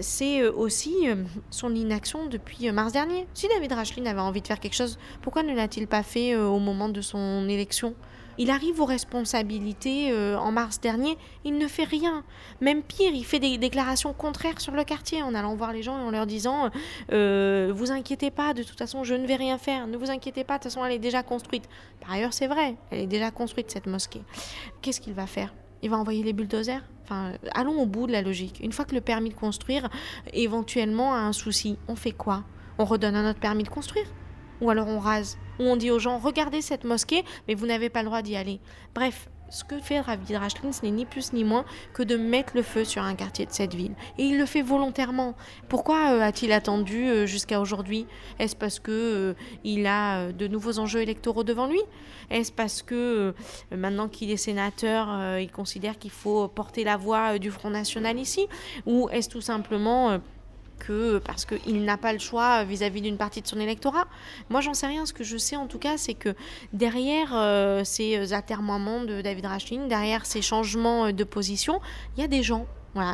c'est 0.00 0.46
aussi 0.48 0.93
euh, 1.04 1.24
son 1.50 1.74
inaction 1.74 2.26
depuis 2.26 2.68
euh, 2.68 2.72
mars 2.72 2.92
dernier. 2.92 3.26
Si 3.34 3.48
David 3.48 3.72
Rachlin 3.72 4.06
avait 4.06 4.20
envie 4.20 4.40
de 4.40 4.46
faire 4.46 4.60
quelque 4.60 4.74
chose, 4.74 4.98
pourquoi 5.22 5.42
ne 5.42 5.54
l'a-t-il 5.54 5.86
pas 5.86 6.02
fait 6.02 6.36
au 6.36 6.58
moment 6.58 6.88
de 6.88 7.00
son 7.00 7.48
élection? 7.48 7.94
Il 8.36 8.50
arrive 8.50 8.80
aux 8.80 8.84
responsabilités 8.84 10.12
en 10.36 10.50
mars 10.50 10.80
dernier, 10.80 11.16
il 11.44 11.56
ne 11.56 11.68
fait 11.68 11.84
rien. 11.84 12.24
Même 12.60 12.82
pire, 12.82 13.12
il 13.14 13.24
fait 13.24 13.38
des 13.38 13.58
déclarations 13.58 14.12
contraires 14.12 14.60
sur 14.60 14.72
le 14.72 14.82
quartier 14.82 15.22
en 15.22 15.36
allant 15.36 15.54
voir 15.54 15.72
les 15.72 15.84
gens 15.84 15.96
et 16.00 16.02
en 16.02 16.10
leur 16.10 16.26
disant 16.26 16.68
Vous 17.10 17.92
inquiétez 17.92 18.32
pas, 18.32 18.52
de 18.52 18.64
toute 18.64 18.76
façon, 18.76 19.04
je 19.04 19.14
ne 19.14 19.24
vais 19.24 19.36
rien 19.36 19.56
faire. 19.56 19.86
Ne 19.86 19.96
vous 19.96 20.10
inquiétez 20.10 20.42
pas, 20.42 20.58
de 20.58 20.64
toute 20.64 20.72
façon, 20.72 20.84
elle 20.84 20.94
est 20.94 20.98
déjà 20.98 21.22
construite. 21.22 21.68
Par 22.00 22.10
ailleurs, 22.10 22.32
c'est 22.32 22.48
vrai, 22.48 22.74
elle 22.90 23.02
est 23.02 23.06
déjà 23.06 23.30
construite, 23.30 23.70
cette 23.70 23.86
mosquée. 23.86 24.22
Qu'est-ce 24.82 25.00
qu'il 25.00 25.14
va 25.14 25.28
faire? 25.28 25.54
Il 25.84 25.90
va 25.90 25.98
envoyer 25.98 26.24
les 26.24 26.32
bulldozers 26.32 26.82
Enfin, 27.04 27.32
allons 27.52 27.78
au 27.82 27.84
bout 27.84 28.06
de 28.06 28.12
la 28.12 28.22
logique. 28.22 28.60
Une 28.62 28.72
fois 28.72 28.86
que 28.86 28.94
le 28.94 29.02
permis 29.02 29.28
de 29.28 29.34
construire 29.34 29.90
éventuellement 30.32 31.12
a 31.12 31.18
un 31.18 31.34
souci, 31.34 31.76
on 31.86 31.96
fait 31.96 32.12
quoi? 32.12 32.44
On 32.78 32.86
redonne 32.86 33.14
un 33.14 33.28
autre 33.28 33.40
permis 33.40 33.62
de 33.62 33.68
construire? 33.68 34.06
Ou 34.62 34.70
alors 34.70 34.88
on 34.88 34.98
rase 34.98 35.36
Ou 35.58 35.64
on 35.64 35.76
dit 35.76 35.90
aux 35.90 35.98
gens, 35.98 36.18
regardez 36.18 36.62
cette 36.62 36.84
mosquée, 36.84 37.22
mais 37.46 37.54
vous 37.54 37.66
n'avez 37.66 37.90
pas 37.90 38.00
le 38.00 38.06
droit 38.06 38.22
d'y 38.22 38.36
aller. 38.36 38.58
Bref, 38.94 39.28
ce 39.54 39.62
que 39.62 39.78
fait 39.78 40.00
Ravid 40.00 40.36
Rachlin, 40.36 40.72
ce 40.72 40.82
n'est 40.82 40.90
ni 40.90 41.04
plus 41.04 41.32
ni 41.32 41.44
moins 41.44 41.64
que 41.92 42.02
de 42.02 42.16
mettre 42.16 42.56
le 42.56 42.62
feu 42.62 42.84
sur 42.84 43.04
un 43.04 43.14
quartier 43.14 43.46
de 43.46 43.52
cette 43.52 43.72
ville. 43.72 43.92
Et 44.18 44.24
il 44.24 44.36
le 44.36 44.46
fait 44.46 44.62
volontairement. 44.62 45.36
Pourquoi 45.68 46.10
euh, 46.10 46.20
a-t-il 46.20 46.50
attendu 46.50 47.04
euh, 47.04 47.24
jusqu'à 47.24 47.60
aujourd'hui? 47.60 48.06
Est-ce 48.40 48.56
parce 48.56 48.80
que 48.80 48.90
euh, 48.90 49.34
il 49.62 49.86
a 49.86 50.32
de 50.32 50.48
nouveaux 50.48 50.80
enjeux 50.80 51.02
électoraux 51.02 51.44
devant 51.44 51.68
lui? 51.68 51.80
Est-ce 52.30 52.50
parce 52.50 52.82
que 52.82 53.32
maintenant 53.70 54.08
qu'il 54.08 54.30
est 54.30 54.36
sénateur, 54.36 55.38
il 55.38 55.50
considère 55.52 55.98
qu'il 55.98 56.10
faut 56.10 56.48
porter 56.48 56.82
la 56.82 56.96
voix 56.96 57.38
du 57.38 57.50
Front 57.50 57.70
National 57.70 58.18
ici? 58.18 58.46
Ou 58.86 59.08
est-ce 59.10 59.28
tout 59.28 59.42
simplement 59.42 60.18
que 60.78 61.18
parce 61.18 61.44
qu'il 61.44 61.84
n'a 61.84 61.96
pas 61.96 62.12
le 62.12 62.18
choix 62.18 62.64
vis-à-vis 62.64 63.00
d'une 63.00 63.16
partie 63.16 63.42
de 63.42 63.46
son 63.46 63.60
électorat. 63.60 64.06
Moi, 64.50 64.60
j'en 64.60 64.74
sais 64.74 64.86
rien. 64.86 65.06
Ce 65.06 65.12
que 65.12 65.24
je 65.24 65.36
sais, 65.36 65.56
en 65.56 65.66
tout 65.66 65.78
cas, 65.78 65.96
c'est 65.96 66.14
que 66.14 66.34
derrière 66.72 67.32
euh, 67.34 67.84
ces 67.84 68.32
atermoiements 68.32 69.04
de 69.04 69.20
David 69.22 69.46
Rachlin, 69.46 69.86
derrière 69.86 70.26
ces 70.26 70.42
changements 70.42 71.12
de 71.12 71.24
position, 71.24 71.80
il 72.16 72.20
y 72.20 72.24
a 72.24 72.28
des 72.28 72.42
gens 72.42 72.66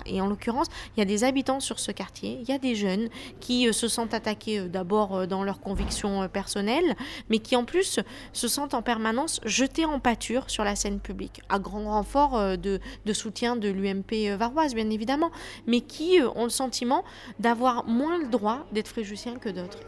et 0.07 0.21
en 0.21 0.27
l'occurrence, 0.27 0.67
il 0.97 1.01
y 1.01 1.03
a 1.03 1.07
des 1.07 1.25
habitants 1.25 1.61
sur 1.61 1.79
ce 1.79 1.93
quartier, 1.93 2.39
il 2.41 2.49
y 2.49 2.53
a 2.53 2.59
des 2.59 2.75
jeunes 2.75 3.09
qui 3.41 3.69
euh, 3.69 3.73
se 3.73 3.89
sentent 3.89 4.15
attaqués 4.15 4.61
euh, 4.61 4.69
d'abord 4.69 5.17
euh, 5.17 5.27
dans 5.27 5.43
leurs 5.43 5.61
convictions 5.61 6.29
personnelles, 6.29 6.97
mais 7.29 7.39
qui 7.39 7.57
en 7.57 7.65
plus 7.65 8.01
se 8.33 8.49
sentent 8.49 8.75
en 8.75 8.83
permanence 8.83 9.41
jetés 9.45 9.85
en 9.85 10.01
pâture 10.01 10.51
sur 10.51 10.65
la 10.65 10.77
scène 10.77 11.01
publique, 11.01 11.41
à 11.49 11.59
grand 11.59 11.85
renfort 11.85 12.57
de, 12.59 12.81
soutien 13.13 13.57
de 13.57 13.69
l'UMP 13.69 14.37
varoise, 14.37 14.75
bien 14.75 14.91
évidemment, 14.91 15.31
mais 15.67 15.81
qui 15.81 16.19
ont 16.35 16.45
le 16.45 16.51
sentiment 16.51 17.05
d'avoir 17.39 17.87
moins 17.87 18.19
le 18.19 18.29
droit 18.29 18.67
d'être 18.73 18.89
fréjussiens 18.89 19.37
que 19.37 19.49
d'autres. 19.49 19.79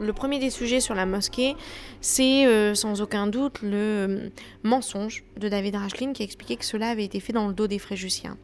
Le 0.00 0.12
premier 0.12 0.38
des 0.38 0.50
sujets 0.50 0.80
sur 0.80 0.94
la 0.94 1.06
mosquée, 1.06 1.56
c'est 2.00 2.46
euh, 2.46 2.74
sans 2.74 3.00
aucun 3.00 3.26
doute 3.26 3.60
le 3.62 3.70
euh, 3.72 4.28
mensonge 4.62 5.24
de 5.36 5.48
David 5.48 5.74
Rachlin 5.74 6.12
qui 6.12 6.22
expliquait 6.22 6.54
que 6.56 6.64
cela 6.64 6.90
avait 6.90 7.04
été 7.04 7.18
fait 7.18 7.32
dans 7.32 7.48
le 7.48 7.54
dos 7.54 7.66
des 7.66 7.80
Fréjussiens. 7.80 8.36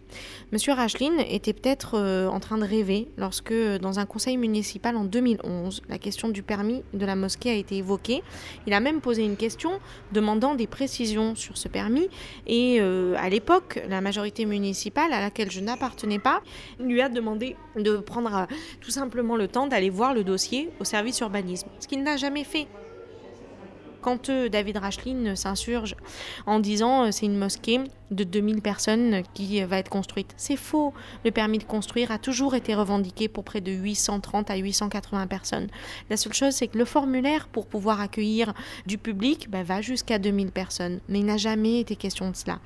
Monsieur 0.50 0.72
Rachlin 0.72 1.18
était 1.28 1.52
peut-être 1.52 1.96
euh, 1.96 2.26
en 2.26 2.40
train 2.40 2.58
de 2.58 2.64
rêver 2.64 3.06
lorsque, 3.16 3.54
dans 3.80 4.00
un 4.00 4.06
conseil 4.06 4.36
municipal 4.36 4.96
en 4.96 5.04
2011, 5.04 5.82
la 5.88 5.98
question 5.98 6.28
du 6.28 6.42
permis 6.42 6.82
de 6.92 7.06
la 7.06 7.14
mosquée 7.14 7.50
a 7.50 7.54
été 7.54 7.76
évoquée. 7.76 8.22
Il 8.66 8.72
a 8.72 8.80
même 8.80 9.00
posé 9.00 9.22
une 9.22 9.36
question 9.36 9.78
demandant 10.12 10.56
des 10.56 10.66
précisions 10.66 11.36
sur 11.36 11.56
ce 11.56 11.68
permis 11.68 12.08
et 12.46 12.80
à 12.80 13.28
l'époque, 13.28 13.82
la 13.88 14.00
majorité 14.00 14.44
municipale 14.44 15.12
à 15.12 15.20
laquelle 15.20 15.50
je 15.50 15.60
n'appartenais 15.60 16.18
pas 16.18 16.42
lui 16.78 17.00
a 17.00 17.08
demandé 17.08 17.56
de 17.76 17.96
prendre 17.96 18.46
tout 18.80 18.90
simplement 18.90 19.36
le 19.36 19.48
temps 19.48 19.66
d'aller 19.66 19.90
voir 19.90 20.14
le 20.14 20.24
dossier 20.24 20.70
au 20.80 20.84
service 20.84 21.20
urbain 21.20 21.43
ce 21.80 21.88
qu'il 21.88 22.02
n'a 22.02 22.16
jamais 22.16 22.44
fait. 22.44 22.66
Quand 24.00 24.28
euh, 24.28 24.50
David 24.50 24.76
Rachlin 24.76 25.34
s'insurge 25.34 25.96
en 26.44 26.60
disant 26.60 27.04
euh, 27.06 27.10
c'est 27.10 27.24
une 27.24 27.38
mosquée 27.38 27.80
de 28.14 28.24
2000 28.24 28.62
personnes 28.62 29.22
qui 29.34 29.62
va 29.64 29.78
être 29.78 29.88
construite. 29.88 30.32
C'est 30.36 30.56
faux. 30.56 30.92
Le 31.24 31.30
permis 31.30 31.58
de 31.58 31.64
construire 31.64 32.10
a 32.10 32.18
toujours 32.18 32.54
été 32.54 32.74
revendiqué 32.74 33.28
pour 33.28 33.44
près 33.44 33.60
de 33.60 33.72
830 33.72 34.50
à 34.50 34.56
880 34.56 35.26
personnes. 35.26 35.68
La 36.10 36.16
seule 36.16 36.32
chose, 36.32 36.54
c'est 36.54 36.68
que 36.68 36.78
le 36.78 36.84
formulaire 36.84 37.48
pour 37.48 37.66
pouvoir 37.66 38.00
accueillir 38.00 38.54
du 38.86 38.98
public 38.98 39.48
bah, 39.50 39.62
va 39.62 39.80
jusqu'à 39.80 40.18
2000 40.18 40.50
personnes. 40.50 41.00
Mais 41.08 41.20
il 41.20 41.26
n'a 41.26 41.36
jamais 41.36 41.80
été 41.80 41.96
question 41.96 42.30
de 42.30 42.36
cela. 42.36 42.60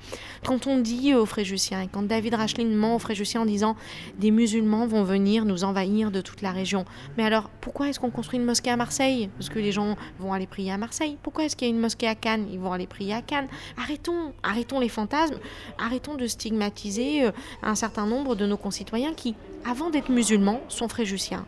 Quand 0.45 0.67
on 0.67 0.79
dit 0.79 1.13
aux 1.13 1.25
Fréjussiens, 1.25 1.81
et 1.81 1.87
quand 1.87 2.03
David 2.03 2.35
Rachlin 2.35 2.65
ment 2.65 2.95
aux 2.95 2.99
Fréjussiens 2.99 3.41
en 3.41 3.45
disant 3.45 3.75
des 4.17 4.31
musulmans 4.31 4.87
vont 4.87 5.03
venir 5.03 5.45
nous 5.45 5.63
envahir 5.63 6.11
de 6.11 6.21
toute 6.21 6.41
la 6.41 6.51
région. 6.51 6.85
Mais 7.17 7.23
alors, 7.23 7.49
pourquoi 7.61 7.89
est-ce 7.89 7.99
qu'on 7.99 8.11
construit 8.11 8.39
une 8.39 8.45
mosquée 8.45 8.69
à 8.69 8.77
Marseille? 8.77 9.29
Parce 9.37 9.49
que 9.49 9.59
les 9.59 9.71
gens 9.71 9.95
vont 10.19 10.33
aller 10.33 10.47
prier 10.47 10.71
à 10.71 10.77
Marseille. 10.77 11.17
Pourquoi 11.23 11.45
est-ce 11.45 11.55
qu'il 11.55 11.67
y 11.67 11.71
a 11.71 11.73
une 11.73 11.81
mosquée 11.81 12.07
à 12.07 12.15
Cannes? 12.15 12.47
Ils 12.51 12.59
vont 12.59 12.71
aller 12.71 12.87
prier 12.87 13.13
à 13.13 13.21
Cannes. 13.21 13.47
Arrêtons, 13.77 14.33
arrêtons 14.43 14.79
les 14.79 14.89
fantasmes 14.89 15.38
arrêtons 15.77 16.15
de 16.15 16.27
stigmatiser 16.27 17.25
euh, 17.25 17.31
un 17.63 17.75
certain 17.75 18.05
nombre 18.05 18.35
de 18.35 18.45
nos 18.45 18.57
concitoyens 18.57 19.13
qui, 19.13 19.35
avant 19.65 19.89
d'être 19.89 20.09
musulmans, 20.09 20.61
sont 20.67 20.87
fréjussiens. 20.87 21.45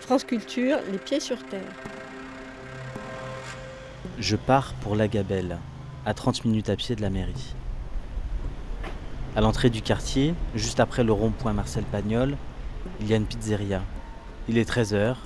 France 0.00 0.24
Culture, 0.24 0.78
les 0.90 0.98
pieds 0.98 1.20
sur 1.20 1.42
terre. 1.46 1.72
Je 4.18 4.36
pars 4.36 4.72
pour 4.80 4.96
la 4.96 5.08
Gabelle, 5.08 5.58
à 6.04 6.14
30 6.14 6.44
minutes 6.44 6.70
à 6.70 6.76
pied 6.76 6.96
de 6.96 7.02
la 7.02 7.10
mairie. 7.10 7.54
À 9.34 9.40
l'entrée 9.40 9.68
du 9.68 9.82
quartier, 9.82 10.34
juste 10.54 10.80
après 10.80 11.04
le 11.04 11.12
rond-point 11.12 11.52
Marcel 11.52 11.84
Pagnol, 11.84 12.36
il 13.00 13.08
y 13.08 13.12
a 13.12 13.16
une 13.16 13.26
pizzeria. 13.26 13.82
Il 14.48 14.58
est 14.58 14.70
13h, 14.70 15.16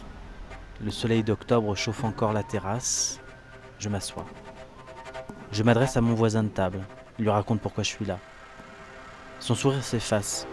le 0.82 0.90
soleil 0.90 1.23
d'octobre 1.23 1.75
chauffe 1.76 2.04
encore 2.04 2.32
la 2.32 2.42
terrasse. 2.42 3.20
Je 3.78 3.88
m'assois. 3.88 4.25
Je 5.52 5.64
m'adresse 5.64 5.97
à 5.97 6.00
mon 6.00 6.14
voisin 6.14 6.45
de 6.45 6.49
table. 6.49 6.80
Il 7.19 7.23
lui 7.23 7.30
raconte 7.30 7.61
pourquoi 7.61 7.83
je 7.83 7.88
suis 7.88 8.04
là. 8.04 8.21
Son 9.40 9.57
sourire 9.57 9.83
s'efface. 9.83 10.47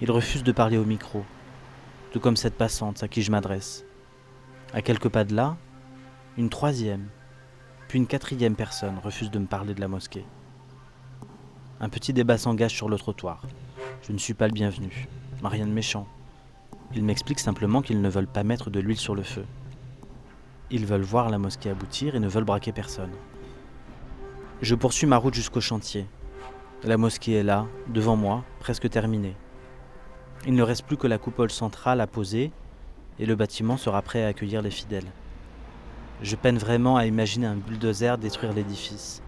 Il 0.00 0.10
refuse 0.10 0.44
de 0.44 0.52
parler 0.52 0.78
au 0.78 0.84
micro, 0.84 1.24
tout 2.12 2.20
comme 2.20 2.36
cette 2.36 2.56
passante 2.56 3.02
à 3.02 3.08
qui 3.08 3.22
je 3.22 3.32
m'adresse. 3.32 3.84
À 4.72 4.82
quelques 4.82 5.08
pas 5.08 5.24
de 5.24 5.34
là, 5.34 5.56
une 6.38 6.48
troisième, 6.48 7.08
puis 7.88 7.98
une 7.98 8.06
quatrième 8.06 8.54
personne 8.54 8.98
refuse 9.02 9.32
de 9.32 9.38
me 9.40 9.46
parler 9.46 9.74
de 9.74 9.80
la 9.80 9.88
mosquée. 9.88 10.24
Un 11.80 11.88
petit 11.88 12.12
débat 12.12 12.38
s'engage 12.38 12.74
sur 12.74 12.88
le 12.88 12.96
trottoir. 12.96 13.42
Je 14.02 14.12
ne 14.12 14.18
suis 14.18 14.34
pas 14.34 14.46
le 14.46 14.52
bienvenu, 14.52 15.08
rien 15.42 15.66
de 15.66 15.72
méchant. 15.72 16.06
Ils 16.94 17.02
m'expliquent 17.04 17.40
simplement 17.40 17.82
qu'ils 17.82 18.00
ne 18.00 18.08
veulent 18.08 18.28
pas 18.28 18.44
mettre 18.44 18.70
de 18.70 18.78
l'huile 18.78 18.96
sur 18.96 19.16
le 19.16 19.24
feu. 19.24 19.44
Ils 20.70 20.86
veulent 20.86 21.02
voir 21.02 21.30
la 21.30 21.38
mosquée 21.38 21.70
aboutir 21.70 22.14
et 22.14 22.20
ne 22.20 22.28
veulent 22.28 22.44
braquer 22.44 22.70
personne. 22.70 23.10
Je 24.62 24.76
poursuis 24.76 25.08
ma 25.08 25.16
route 25.16 25.34
jusqu'au 25.34 25.60
chantier. 25.60 26.06
La 26.84 26.96
mosquée 26.96 27.32
est 27.32 27.42
là, 27.42 27.66
devant 27.88 28.14
moi, 28.14 28.44
presque 28.60 28.88
terminée. 28.88 29.34
Il 30.46 30.54
ne 30.54 30.62
reste 30.62 30.86
plus 30.86 30.96
que 30.96 31.08
la 31.08 31.18
coupole 31.18 31.50
centrale 31.50 32.00
à 32.00 32.06
poser 32.06 32.52
et 33.18 33.26
le 33.26 33.34
bâtiment 33.34 33.76
sera 33.76 34.02
prêt 34.02 34.22
à 34.22 34.28
accueillir 34.28 34.62
les 34.62 34.70
fidèles. 34.70 35.10
Je 36.22 36.36
peine 36.36 36.58
vraiment 36.58 36.96
à 36.96 37.06
imaginer 37.06 37.48
un 37.48 37.56
bulldozer 37.56 38.18
détruire 38.18 38.52
l'édifice. 38.52 39.20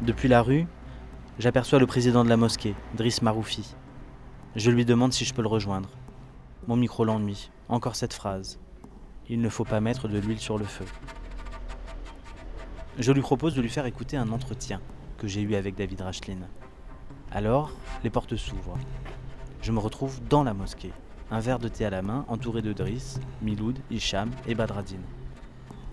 Depuis 0.00 0.26
la 0.26 0.42
rue, 0.42 0.66
j'aperçois 1.38 1.78
le 1.78 1.86
président 1.86 2.24
de 2.24 2.28
la 2.28 2.36
mosquée, 2.36 2.74
Driss 2.96 3.22
Maroufi. 3.22 3.76
Je 4.56 4.72
lui 4.72 4.84
demande 4.84 5.12
si 5.12 5.24
je 5.24 5.32
peux 5.32 5.42
le 5.42 5.48
rejoindre. 5.48 5.90
Mon 6.66 6.74
micro 6.74 7.04
l'ennuie. 7.04 7.52
Encore 7.68 7.94
cette 7.94 8.14
phrase. 8.14 8.58
Il 9.28 9.40
ne 9.40 9.48
faut 9.48 9.64
pas 9.64 9.80
mettre 9.80 10.08
de 10.08 10.18
l'huile 10.18 10.40
sur 10.40 10.58
le 10.58 10.64
feu. 10.64 10.86
Je 12.98 13.12
lui 13.12 13.20
propose 13.20 13.54
de 13.54 13.62
lui 13.62 13.68
faire 13.68 13.86
écouter 13.86 14.16
un 14.16 14.30
entretien 14.32 14.80
que 15.16 15.28
j'ai 15.28 15.40
eu 15.40 15.54
avec 15.54 15.76
David 15.76 16.00
Rachlin. 16.00 16.38
Alors, 17.30 17.70
les 18.02 18.10
portes 18.10 18.36
s'ouvrent. 18.36 18.78
Je 19.62 19.72
me 19.72 19.78
retrouve 19.78 20.20
dans 20.28 20.42
la 20.42 20.54
mosquée, 20.54 20.92
un 21.30 21.40
verre 21.40 21.60
de 21.60 21.68
thé 21.68 21.84
à 21.84 21.90
la 21.90 22.02
main, 22.02 22.24
entouré 22.28 22.62
de 22.62 22.72
Driss, 22.72 23.20
Miloud, 23.42 23.78
Hicham 23.90 24.30
et 24.48 24.54
Badradine. 24.54 25.04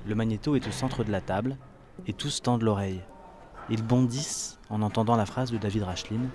Le 0.08 0.16
magnéto 0.16 0.56
est 0.56 0.68
au 0.68 0.72
centre 0.72 1.04
de 1.04 1.12
la 1.12 1.22
table 1.22 1.58
et 2.08 2.14
tous 2.14 2.42
tendent 2.42 2.64
l'oreille. 2.64 3.02
Ils 3.70 3.84
bondissent 3.84 4.58
en 4.70 4.82
entendant 4.82 5.16
la 5.16 5.26
phrase 5.26 5.52
de 5.52 5.58
David 5.58 5.84
Rachlin 5.84 6.30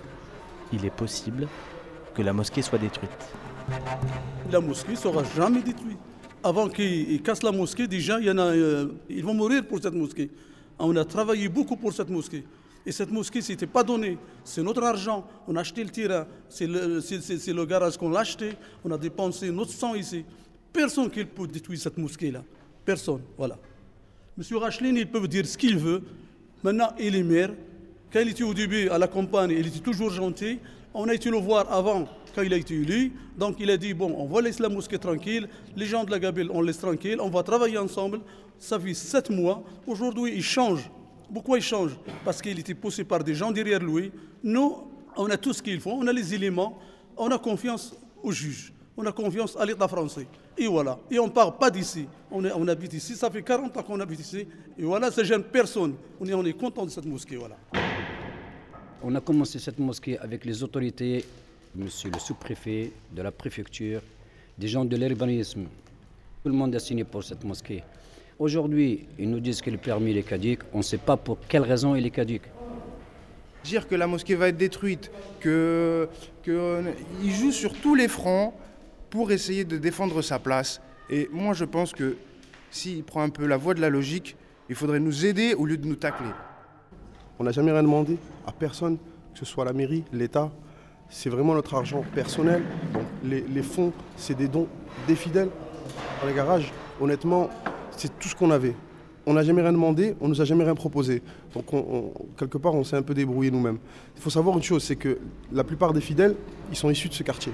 Il 0.71 0.85
est 0.85 0.95
possible 0.95 1.47
que 2.15 2.21
la 2.21 2.31
mosquée 2.31 2.61
soit 2.61 2.79
détruite. 2.79 3.11
La 4.51 4.61
mosquée 4.61 4.95
sera 4.95 5.23
jamais 5.35 5.61
détruite. 5.61 5.97
Avant 6.43 6.69
qu'ils 6.69 7.21
cassent 7.21 7.43
la 7.43 7.51
mosquée, 7.51 7.87
déjà, 7.87 8.19
y 8.19 8.29
en 8.29 8.37
a, 8.37 8.43
euh, 8.43 8.93
ils 9.09 9.23
vont 9.23 9.33
mourir 9.33 9.65
pour 9.67 9.79
cette 9.81 9.93
mosquée. 9.93 10.29
On 10.85 10.95
a 10.97 11.05
travaillé 11.05 11.47
beaucoup 11.47 11.77
pour 11.77 11.93
cette 11.93 12.09
mosquée. 12.09 12.43
Et 12.85 12.91
cette 12.91 13.09
mosquée, 13.09 13.41
ce 13.41 13.53
n'était 13.53 13.67
pas 13.67 13.83
donné. 13.83 14.17
C'est 14.43 14.61
notre 14.61 14.83
argent. 14.83 15.25
On 15.47 15.55
a 15.55 15.61
acheté 15.61 15.83
le 15.83 15.89
terrain. 15.89 16.27
C'est 16.49 16.67
le, 16.67 17.65
garage 17.65 17.97
qu'on 17.97 18.09
l'a 18.09 18.19
acheté. 18.19 18.51
On 18.83 18.91
a 18.91 18.97
dépensé 18.97 19.49
notre 19.49 19.71
sang 19.71 19.95
ici. 19.95 20.25
Personne 20.73 21.09
qui 21.09 21.23
peut 21.23 21.47
détruire 21.47 21.79
cette 21.79 21.97
mosquée-là. 21.97 22.43
Personne. 22.83 23.21
Voilà. 23.37 23.57
Monsieur 24.35 24.57
Rachlin, 24.57 24.93
il 24.95 25.07
peut 25.07 25.25
dire 25.27 25.45
ce 25.45 25.57
qu'il 25.57 25.77
veut. 25.77 26.01
Maintenant, 26.61 26.89
il 26.99 27.15
est 27.15 27.23
maire. 27.23 27.51
Quand 28.11 28.19
il 28.19 28.29
était 28.29 28.43
au 28.43 28.53
début 28.53 28.89
à 28.89 28.97
la 28.97 29.07
campagne, 29.07 29.51
il 29.51 29.65
était 29.65 29.79
toujours 29.79 30.09
gentil. 30.09 30.59
On 30.93 31.07
a 31.07 31.13
été 31.13 31.29
le 31.29 31.37
voir 31.37 31.71
avant, 31.71 32.07
quand 32.35 32.41
il 32.41 32.53
a 32.53 32.57
été 32.57 32.73
élu. 32.73 33.13
Donc 33.37 33.55
il 33.59 33.69
a 33.71 33.77
dit, 33.77 33.93
bon, 33.93 34.13
on 34.17 34.25
va 34.25 34.41
laisser 34.41 34.61
la 34.61 34.69
mosquée 34.69 34.99
tranquille. 34.99 35.47
Les 35.75 35.85
gens 35.85 36.03
de 36.03 36.11
la 36.11 36.19
Gabelle, 36.19 36.49
on 36.51 36.61
laisse 36.61 36.77
tranquille. 36.77 37.17
On 37.19 37.29
va 37.29 37.41
travailler 37.41 37.77
ensemble. 37.77 38.19
Ça 38.59 38.79
fait 38.79 38.93
sept 38.93 39.29
mois. 39.29 39.63
Aujourd'hui, 39.85 40.33
il 40.35 40.43
change. 40.43 40.89
Pourquoi 41.33 41.57
il 41.57 41.63
change? 41.63 41.91
Parce 42.23 42.41
qu'il 42.41 42.57
était 42.59 42.73
poussé 42.75 43.03
par 43.03 43.23
des 43.23 43.33
gens 43.33 43.51
derrière 43.51 43.79
lui. 43.79 44.11
Nous, 44.43 44.87
on 45.15 45.29
a 45.29 45.37
tout 45.37 45.53
ce 45.53 45.61
qu'il 45.61 45.79
faut. 45.79 45.91
On 45.91 46.07
a 46.07 46.13
les 46.13 46.33
éléments. 46.33 46.77
On 47.17 47.29
a 47.29 47.37
confiance 47.37 47.95
au 48.21 48.31
juge. 48.31 48.73
On 48.95 49.05
a 49.05 49.11
confiance 49.11 49.55
à 49.57 49.65
l'État 49.65 49.87
français. 49.87 50.27
Et 50.57 50.67
voilà. 50.67 50.99
Et 51.09 51.17
on 51.19 51.25
ne 51.25 51.31
part 51.31 51.57
pas 51.57 51.71
d'ici. 51.71 52.07
On, 52.31 52.67
habite 52.67 52.93
ici. 52.93 53.15
Ça 53.15 53.29
fait 53.29 53.41
40 53.41 53.75
ans 53.75 53.83
qu'on 53.83 53.99
habite 53.99 54.19
ici. 54.19 54.47
Et 54.77 54.83
voilà, 54.83 55.11
ce 55.11 55.23
jeune 55.23 55.43
personne. 55.43 55.95
On 56.19 56.27
est, 56.27 56.33
on 56.33 56.45
est 56.45 56.53
content 56.53 56.85
de 56.85 56.91
cette 56.91 57.05
mosquée. 57.05 57.37
Voilà. 57.37 57.57
On 59.01 59.13
a 59.15 59.21
commencé 59.21 59.59
cette 59.59 59.79
mosquée 59.79 60.17
avec 60.19 60.45
les 60.45 60.63
autorités, 60.63 61.25
monsieur 61.75 62.09
le 62.09 62.19
sous-préfet 62.19 62.91
de 63.11 63.21
la 63.21 63.31
préfecture, 63.31 64.01
des 64.57 64.67
gens 64.67 64.85
de 64.85 64.95
l'urbanisme. 64.95 65.65
Tout 66.43 66.49
le 66.49 66.55
monde 66.55 66.75
a 66.75 66.79
signé 66.79 67.03
pour 67.03 67.23
cette 67.23 67.43
mosquée. 67.43 67.83
Aujourd'hui, 68.43 69.07
ils 69.17 69.29
nous 69.29 69.39
disent 69.39 69.61
que 69.61 69.69
le 69.69 69.77
permis 69.77 70.17
est 70.17 70.21
caduque. 70.21 70.63
On 70.73 70.79
ne 70.79 70.83
sait 70.83 70.97
pas 70.97 71.15
pour 71.15 71.37
quelle 71.47 71.61
raison 71.61 71.95
il 71.95 72.05
est 72.05 72.09
caduque. 72.09 72.43
Dire 73.63 73.87
que 73.87 73.95
la 73.95 74.05
mosquée 74.05 74.35
va 74.35 74.49
être 74.49 74.57
détruite, 74.57 75.11
qu'il 75.41 75.49
que 76.43 76.83
joue 77.23 77.53
sur 77.53 77.71
tous 77.71 77.95
les 77.95 78.09
fronts 78.09 78.51
pour 79.09 79.31
essayer 79.31 79.63
de 79.63 79.77
défendre 79.77 80.21
sa 80.21 80.39
place. 80.39 80.81
Et 81.09 81.29
moi, 81.31 81.53
je 81.53 81.63
pense 81.63 81.93
que 81.93 82.17
s'il 82.69 83.05
prend 83.05 83.21
un 83.21 83.29
peu 83.29 83.47
la 83.47 83.55
voie 83.55 83.75
de 83.75 83.79
la 83.79 83.89
logique, 83.89 84.35
il 84.67 84.75
faudrait 84.75 84.99
nous 84.99 85.25
aider 85.25 85.53
au 85.53 85.65
lieu 85.65 85.77
de 85.77 85.87
nous 85.87 85.95
tacler. 85.95 86.31
On 87.39 87.45
n'a 87.45 87.53
jamais 87.53 87.71
rien 87.71 87.83
demandé 87.83 88.17
à 88.45 88.51
personne, 88.51 88.97
que 88.97 89.39
ce 89.39 89.45
soit 89.45 89.63
la 89.63 89.71
mairie, 89.71 90.03
l'État. 90.11 90.51
C'est 91.07 91.29
vraiment 91.29 91.53
notre 91.53 91.75
argent 91.75 92.03
personnel. 92.13 92.61
Donc 92.93 93.03
les, 93.23 93.63
fonds, 93.63 93.93
c'est 94.17 94.35
des 94.35 94.49
dons 94.49 94.67
des 95.07 95.15
fidèles 95.15 95.49
dans 96.21 96.27
les 96.27 96.33
garages. 96.33 96.73
Honnêtement, 96.99 97.49
c'est 97.97 98.19
tout 98.19 98.27
ce 98.27 98.35
qu'on 98.35 98.51
avait. 98.51 98.75
On 99.25 99.33
n'a 99.33 99.43
jamais 99.43 99.61
rien 99.61 99.71
demandé, 99.71 100.15
on 100.19 100.25
ne 100.25 100.33
nous 100.33 100.41
a 100.41 100.45
jamais 100.45 100.65
rien 100.65 100.75
proposé. 100.75 101.21
Donc 101.53 101.65
quelque 102.37 102.57
part, 102.57 102.75
on 102.75 102.83
s'est 102.83 102.97
un 102.97 103.01
peu 103.01 103.13
débrouillé 103.13 103.51
nous-mêmes. 103.51 103.77
Il 104.15 104.21
faut 104.21 104.29
savoir 104.29 104.57
une 104.57 104.63
chose, 104.63 104.83
c'est 104.83 104.97
que 104.97 105.17
la 105.51 105.63
plupart 105.63 105.93
des 105.93 106.01
fidèles, 106.01 106.35
ils 106.69 106.75
sont 106.75 106.89
issus 106.89 107.07
de 107.07 107.13
ce 107.13 107.23
quartier. 107.23 107.53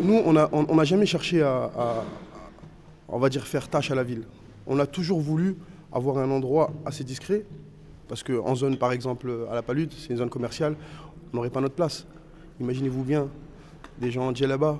Nous, 0.00 0.22
on 0.24 0.32
n'a 0.32 0.84
jamais 0.84 1.06
cherché 1.06 1.42
à, 1.42 2.04
on 3.08 3.18
va 3.18 3.28
dire, 3.28 3.46
faire 3.46 3.68
tâche 3.68 3.90
à 3.90 3.94
la 3.94 4.02
ville. 4.02 4.24
On 4.66 4.78
a 4.78 4.86
toujours 4.86 5.20
voulu 5.20 5.56
avoir 5.92 6.18
un 6.18 6.30
endroit 6.30 6.72
assez 6.86 7.04
discret, 7.04 7.44
parce 8.08 8.22
qu'en 8.22 8.54
zone, 8.54 8.78
par 8.78 8.92
exemple, 8.92 9.30
à 9.50 9.54
la 9.54 9.62
Palude, 9.62 9.92
c'est 9.96 10.10
une 10.10 10.16
zone 10.16 10.30
commerciale, 10.30 10.74
on 11.32 11.36
n'aurait 11.36 11.50
pas 11.50 11.60
notre 11.60 11.74
place. 11.74 12.06
Imaginez-vous 12.60 13.04
bien 13.04 13.28
des 14.00 14.10
gens 14.10 14.28
en 14.28 14.34
djellaba, 14.34 14.78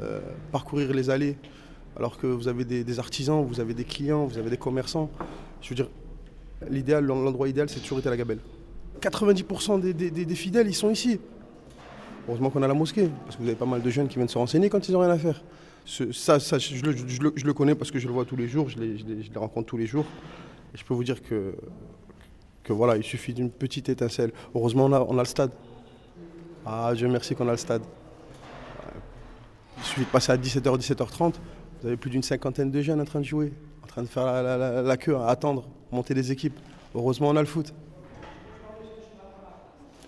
euh, 0.00 0.20
parcourir 0.50 0.92
les 0.92 1.10
allées, 1.10 1.36
alors 1.96 2.18
que 2.18 2.26
vous 2.26 2.48
avez 2.48 2.64
des, 2.64 2.98
artisans, 2.98 3.44
vous 3.44 3.60
avez 3.60 3.74
des 3.74 3.84
clients, 3.84 4.26
vous 4.26 4.38
avez 4.38 4.50
des 4.50 4.56
commerçants. 4.56 5.10
Je 5.62 5.68
veux 5.70 5.74
dire, 5.76 5.88
l'idéal, 6.68 7.04
l'endroit 7.04 7.48
idéal, 7.48 7.68
c'est 7.68 7.80
toujours 7.80 7.98
été 7.98 8.10
la 8.10 8.16
Gabelle. 8.16 8.40
90% 9.00 9.80
des 9.80 10.34
fidèles, 10.34 10.68
ils 10.68 10.74
sont 10.74 10.90
ici. 10.90 11.20
Heureusement 12.28 12.50
qu'on 12.50 12.62
a 12.62 12.68
la 12.68 12.74
mosquée, 12.74 13.10
parce 13.24 13.36
que 13.36 13.42
vous 13.42 13.48
avez 13.48 13.56
pas 13.56 13.66
mal 13.66 13.82
de 13.82 13.90
jeunes 13.90 14.08
qui 14.08 14.16
viennent 14.16 14.28
se 14.28 14.38
renseigner 14.38 14.70
quand 14.70 14.88
ils 14.88 14.92
n'ont 14.92 15.00
rien 15.00 15.10
à 15.10 15.18
faire. 15.18 15.42
ça, 15.84 16.38
je, 16.38 16.82
le, 16.82 17.52
connais 17.52 17.74
parce 17.74 17.90
que 17.90 17.98
je 17.98 18.06
le 18.06 18.14
vois 18.14 18.24
tous 18.24 18.36
les 18.36 18.48
jours, 18.48 18.70
je 18.70 18.78
les, 18.78 19.28
rencontre 19.36 19.66
tous 19.66 19.76
les 19.76 19.86
jours. 19.86 20.06
Et 20.74 20.78
je 20.78 20.84
peux 20.84 20.94
vous 20.94 21.04
dire 21.04 21.22
que, 21.22 21.54
que 22.62 22.72
voilà, 22.72 22.96
il 22.96 23.04
suffit 23.04 23.34
d'une 23.34 23.50
petite 23.50 23.90
étincelle. 23.90 24.32
Heureusement, 24.54 24.86
on 24.86 24.92
a, 24.92 25.00
on 25.00 25.18
a 25.18 25.22
le 25.22 25.28
stade. 25.28 25.50
Ah, 26.64 26.92
Dieu 26.94 27.08
merci 27.08 27.34
qu'on 27.34 27.48
a 27.48 27.52
le 27.52 27.58
stade. 27.58 27.82
Il 29.76 29.84
suffit 29.84 30.00
de 30.00 30.06
passer 30.06 30.32
à 30.32 30.36
17h, 30.38 30.78
17h30. 30.78 31.34
Vous 31.84 31.88
avez 31.88 31.98
plus 31.98 32.08
d'une 32.08 32.22
cinquantaine 32.22 32.70
de 32.70 32.80
jeunes 32.80 33.02
en 33.02 33.04
train 33.04 33.20
de 33.20 33.26
jouer, 33.26 33.52
en 33.82 33.86
train 33.86 34.02
de 34.02 34.08
faire 34.08 34.24
la, 34.24 34.96
queue, 34.96 35.16
à 35.16 35.28
attendre, 35.28 35.68
monter 35.92 36.14
des 36.14 36.32
équipes. 36.32 36.58
Heureusement, 36.94 37.28
on 37.28 37.36
a 37.36 37.42
le 37.42 37.46
foot. 37.46 37.74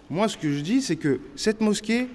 Moi, 0.08 0.26
ce 0.28 0.38
que 0.38 0.50
je 0.50 0.60
dis, 0.60 0.80
c'est 0.80 0.96
que 0.96 1.20
cette 1.34 1.60
mosquée, 1.60 2.08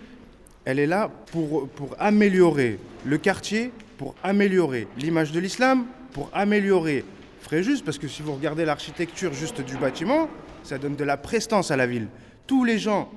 elle 0.65 0.79
est 0.79 0.87
là 0.87 1.11
pour, 1.27 1.69
pour 1.69 1.95
améliorer 1.99 2.79
le 3.05 3.19
quartier, 3.19 3.71
pour 3.99 4.15
améliorer 4.23 4.87
l'image 4.97 5.31
de 5.31 5.39
l'islam, 5.39 5.85
pour 6.11 6.31
améliorer 6.33 7.05
Fréjus, 7.41 7.83
parce 7.85 7.99
que 7.99 8.07
si 8.07 8.23
vous 8.23 8.33
regardez 8.33 8.65
l'architecture 8.65 9.31
juste 9.31 9.61
du 9.61 9.77
bâtiment, 9.77 10.27
ça 10.63 10.79
donne 10.79 10.95
de 10.95 11.03
la 11.03 11.17
prestance 11.17 11.69
à 11.69 11.77
la 11.77 11.85
ville. 11.85 12.07
Tous 12.47 12.65
les 12.65 12.79
gens 12.79 13.11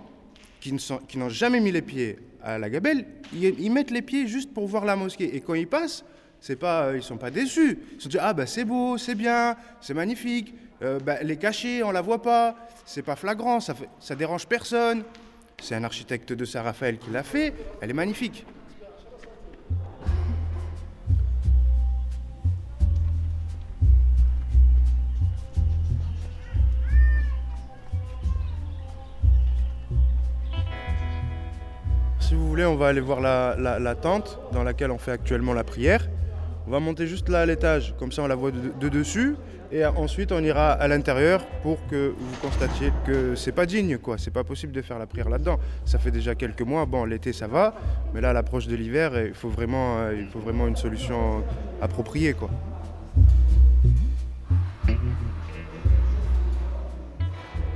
qui 0.61 0.74
n'ont 1.16 1.30
jamais 1.30 1.61
mis 1.61 1.72
les 1.72 1.80
pieds 1.80 2.18
à 2.42 2.59
la 2.59 2.68
Gabelle, 2.68 3.07
ils, 3.33 3.72
mettent 3.72 3.90
les 3.90 4.02
pieds 4.02 4.26
juste 4.26 4.52
pour 4.52 4.66
voir 4.66 4.85
la 4.85 4.94
mosquée. 4.94 5.35
Et 5.35 5.40
quand 5.40 5.54
ils 5.54 5.66
passent, 5.66 6.04
c'est 6.44 6.57
pas, 6.57 6.92
ils 6.94 7.02
sont 7.02 7.16
pas 7.16 7.30
déçus. 7.30 7.78
Ils 7.94 8.02
se 8.02 8.09
disent 8.09 8.20
ah 8.22 8.35
bah 8.35 8.44
c'est 8.44 8.66
beau, 8.66 8.98
c'est 8.98 9.14
bien, 9.14 9.57
c'est 9.80 9.94
magnifique. 9.94 10.52
Euh, 10.83 10.98
bah, 11.00 11.22
les 11.22 11.38
cachets, 11.38 11.83
on 11.83 11.90
la 11.90 12.02
voit 12.02 12.20
pas, 12.20 12.54
c'est 12.85 13.00
pas 13.00 13.16
flagrant, 13.16 13.61
ça, 13.61 13.72
fait, 13.72 13.88
ça 13.98 14.14
dérange 14.14 14.46
personne. 14.46 15.04
C'est 15.62 15.74
un 15.74 15.85
architecte 15.85 16.35
de 16.35 16.44
Saint-Raphaël 16.44 16.98
qui 16.98 17.11
l'a 17.11 17.22
fait, 17.22 17.54
elle 17.80 17.88
est 17.88 17.94
magnifique. 17.94 18.44
Si 32.20 32.35
vous 32.35 32.46
voulez, 32.46 32.66
on 32.66 32.76
va 32.76 32.88
aller 32.88 33.00
voir 33.00 33.22
la, 33.22 33.94
tente 33.94 34.38
dans 34.52 34.62
laquelle 34.62 34.90
on 34.90 34.98
fait 34.98 35.12
actuellement 35.12 35.54
la 35.54 35.64
prière. 35.64 36.07
On 36.66 36.70
va 36.70 36.81
monter 36.81 37.07
juste 37.07 37.29
là 37.29 37.40
à 37.40 37.46
l'étage, 37.46 37.94
comme 37.98 38.11
ça 38.11 38.22
on 38.22 38.27
la 38.27 38.35
voit 38.35 38.50
de 38.50 38.88
dessus. 38.88 39.37
Et 39.74 39.85
ensuite, 39.85 40.31
on 40.31 40.38
ira 40.44 40.70
à 40.70 40.87
l'intérieur 40.87 41.44
pour 41.62 41.85
que 41.88 42.14
vous 42.16 42.37
constatiez 42.40 42.92
que 43.05 43.35
c'est 43.35 43.50
pas 43.50 43.66
digne, 43.66 43.98
quoi. 43.98 44.18
C'est 44.18 44.31
pas 44.31 44.44
possible 44.44 44.72
de 44.72 44.81
faire 44.83 45.00
la 45.00 45.07
prière 45.07 45.29
là-dedans. 45.29 45.59
Ça 45.85 45.98
fait 45.98 46.12
déjà 46.12 46.37
quelques 46.37 46.62
mois. 46.62 46.87
Bon, 46.87 47.05
l'été 47.05 47.33
ça 47.33 47.48
va, 47.48 47.74
mais 48.14 48.20
là, 48.20 48.31
à 48.31 48.33
l'approche 48.33 48.68
de 48.68 48.77
l'hiver, 48.77 49.11
il 49.20 49.35
faut 49.35 49.48
vraiment, 49.48 49.98
euh, 49.98 50.68
une 50.68 50.77
solution 50.77 51.42
appropriée, 51.83 52.35
quoi. 52.35 52.50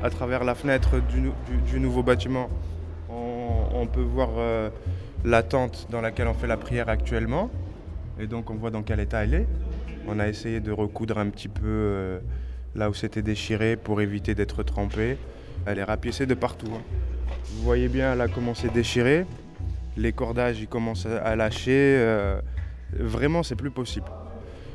À 0.04 0.10
travers 0.10 0.44
la 0.44 0.54
fenêtre 0.54 1.00
du, 1.66 1.80
nouveau 1.80 2.04
bâtiment, 2.04 2.48
on, 3.10 3.86
peut 3.86 4.00
voir 4.02 4.28
euh, 4.36 4.70
la 5.24 5.42
tente 5.42 5.88
dans 5.90 6.00
laquelle 6.00 6.28
on 6.28 6.34
fait 6.34 6.46
la 6.46 6.56
prière 6.56 6.88
actuellement. 6.88 7.50
Et 8.20 8.26
donc, 8.26 8.50
on 8.50 8.54
voit 8.54 8.70
dans 8.70 8.82
quel 8.82 9.00
état 9.00 9.24
elle 9.24 9.34
est. 9.34 9.46
On 10.06 10.18
a 10.18 10.28
essayé 10.28 10.60
de 10.60 10.72
recoudre 10.72 11.18
un 11.18 11.28
petit 11.28 11.48
peu 11.48 11.66
euh, 11.66 12.18
là 12.74 12.90
où 12.90 12.94
c'était 12.94 13.22
déchiré 13.22 13.76
pour 13.76 14.00
éviter 14.00 14.34
d'être 14.34 14.62
trempé. 14.62 15.18
Elle 15.66 15.78
est 15.78 15.84
rapiécée 15.84 16.26
de 16.26 16.34
partout. 16.34 16.70
Hein. 16.74 16.82
Vous 17.54 17.62
voyez 17.62 17.88
bien 17.88 18.14
là 18.14 18.26
comment 18.28 18.54
c'est 18.54 18.72
déchiré. 18.72 19.26
Les 19.96 20.12
cordages 20.12 20.60
ils 20.60 20.68
commencent 20.68 21.06
à 21.06 21.36
lâcher. 21.36 21.96
Euh, 21.98 22.40
vraiment, 22.92 23.42
c'est 23.42 23.56
plus 23.56 23.70
possible. 23.70 24.06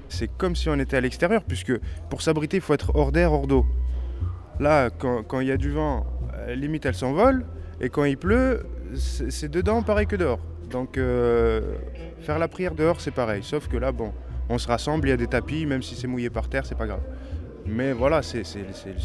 C'est 0.10 0.30
comme 0.38 0.56
si 0.56 0.70
on 0.70 0.76
était 0.80 0.98
à 0.98 1.02
l'extérieur, 1.02 1.44
puisque 1.44 1.74
pour 2.10 2.22
s'abriter, 2.22 2.58
il 2.58 2.62
faut 2.62 2.74
être 2.74 2.92
hors 2.96 3.12
d'air, 3.12 3.34
hors 3.34 3.48
d'eau. 3.48 3.66
Là, 4.60 4.92
quand 4.92 5.40
il 5.40 5.48
y 5.48 5.52
a 5.52 5.58
du 5.58 5.72
vent, 5.72 6.06
euh, 6.36 6.56
limite 6.56 6.86
elle 6.86 6.96
s'envole. 6.96 7.46
Et 7.82 7.90
quand 7.90 8.04
il 8.04 8.18
pleut, 8.18 8.66
c'est 8.96 9.50
dedans 9.50 9.82
pareil 9.82 10.06
que 10.08 10.16
dehors. 10.16 10.40
Donc 10.74 10.96
faire 10.96 12.40
la 12.40 12.48
prière 12.48 12.74
dehors, 12.74 13.00
c'est 13.00 13.12
pareil. 13.12 13.44
Sauf 13.44 13.68
que 13.68 13.78
là, 13.78 13.92
bon, 13.92 14.12
on 14.50 14.58
se 14.58 14.68
rassemble, 14.68 15.08
il 15.08 15.12
y 15.12 15.14
a 15.14 15.18
des 15.18 15.28
tapis, 15.28 15.68
même 15.68 15.84
si 15.84 15.96
c'est 15.96 16.08
mouillé 16.08 16.32
par 16.32 16.50
terre, 16.50 16.66
c'est 16.66 16.78
pas 16.78 16.88
grave. 16.88 17.04
Mais 17.66 17.94
voilà, 17.94 18.22
c'est 18.24 18.44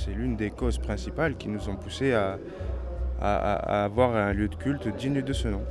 l'une 0.08 0.36
des 0.36 0.50
causes 0.50 0.78
principales 0.78 1.36
qui 1.36 1.48
nous 1.48 1.68
ont 1.68 1.76
poussé 1.76 2.14
à, 2.14 2.38
avoir 3.20 4.16
un 4.16 4.32
lieu 4.32 4.48
de 4.48 4.54
culte 4.54 4.88
digne 4.96 5.22
de 5.22 5.32
ce 5.32 5.48
nom. 5.48 5.62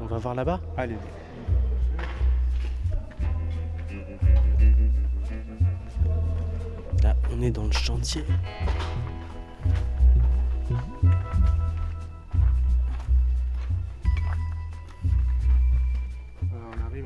On 0.00 0.06
va 0.06 0.18
voir 0.18 0.34
là-bas? 0.34 0.60
Allez. 0.76 0.96
Là, 7.02 7.16
on 7.32 7.42
est 7.42 7.50
dans 7.50 7.64
le 7.64 7.72
chantier. 7.72 8.24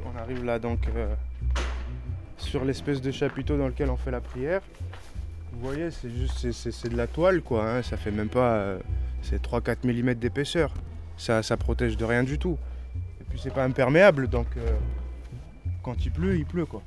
On, 0.05 0.19
arrive, 0.19 0.45
là 0.45 0.59
donc 0.59 0.81
euh, 0.89 1.15
sur 2.37 2.65
l'espèce 2.65 3.01
de 3.01 3.11
chapiteau 3.11 3.57
dans 3.57 3.69
lequel 3.69 3.91
on 3.91 3.97
fait 3.97 4.11
la 4.11 4.21
prière. 4.21 4.61
Vous 5.53 5.67
voyez, 5.67 5.91
c'est 5.91 6.11
juste 6.11 6.51
c'est, 6.53 6.89
de 6.89 6.97
la 6.97 7.07
toile 7.07 7.43
quoi, 7.43 7.71
hein. 7.71 7.83
ça 7.83 7.97
fait 7.97 8.11
même 8.11 8.29
pas 8.29 8.55
euh, 8.55 8.79
c'est 9.23 9.43
3-4 9.43 9.87
mm 9.87 10.15
d'épaisseur. 10.15 10.73
Ça, 11.17 11.43
ça 11.43 11.57
protège 11.57 11.97
de 11.97 12.05
rien 12.05 12.25
du 12.25 12.39
tout. 12.39 12.59
Et 13.21 13.25
puis 13.25 13.39
c'est 13.43 13.53
pas 13.53 13.65
imperméable 13.65 14.29
donc 14.29 14.47
euh, 14.57 14.77
quand 15.83 16.05
il 16.05 16.13
pleut, 16.13 16.37
il 16.37 16.47
pleut 16.47 16.67
quoi. 16.67 16.83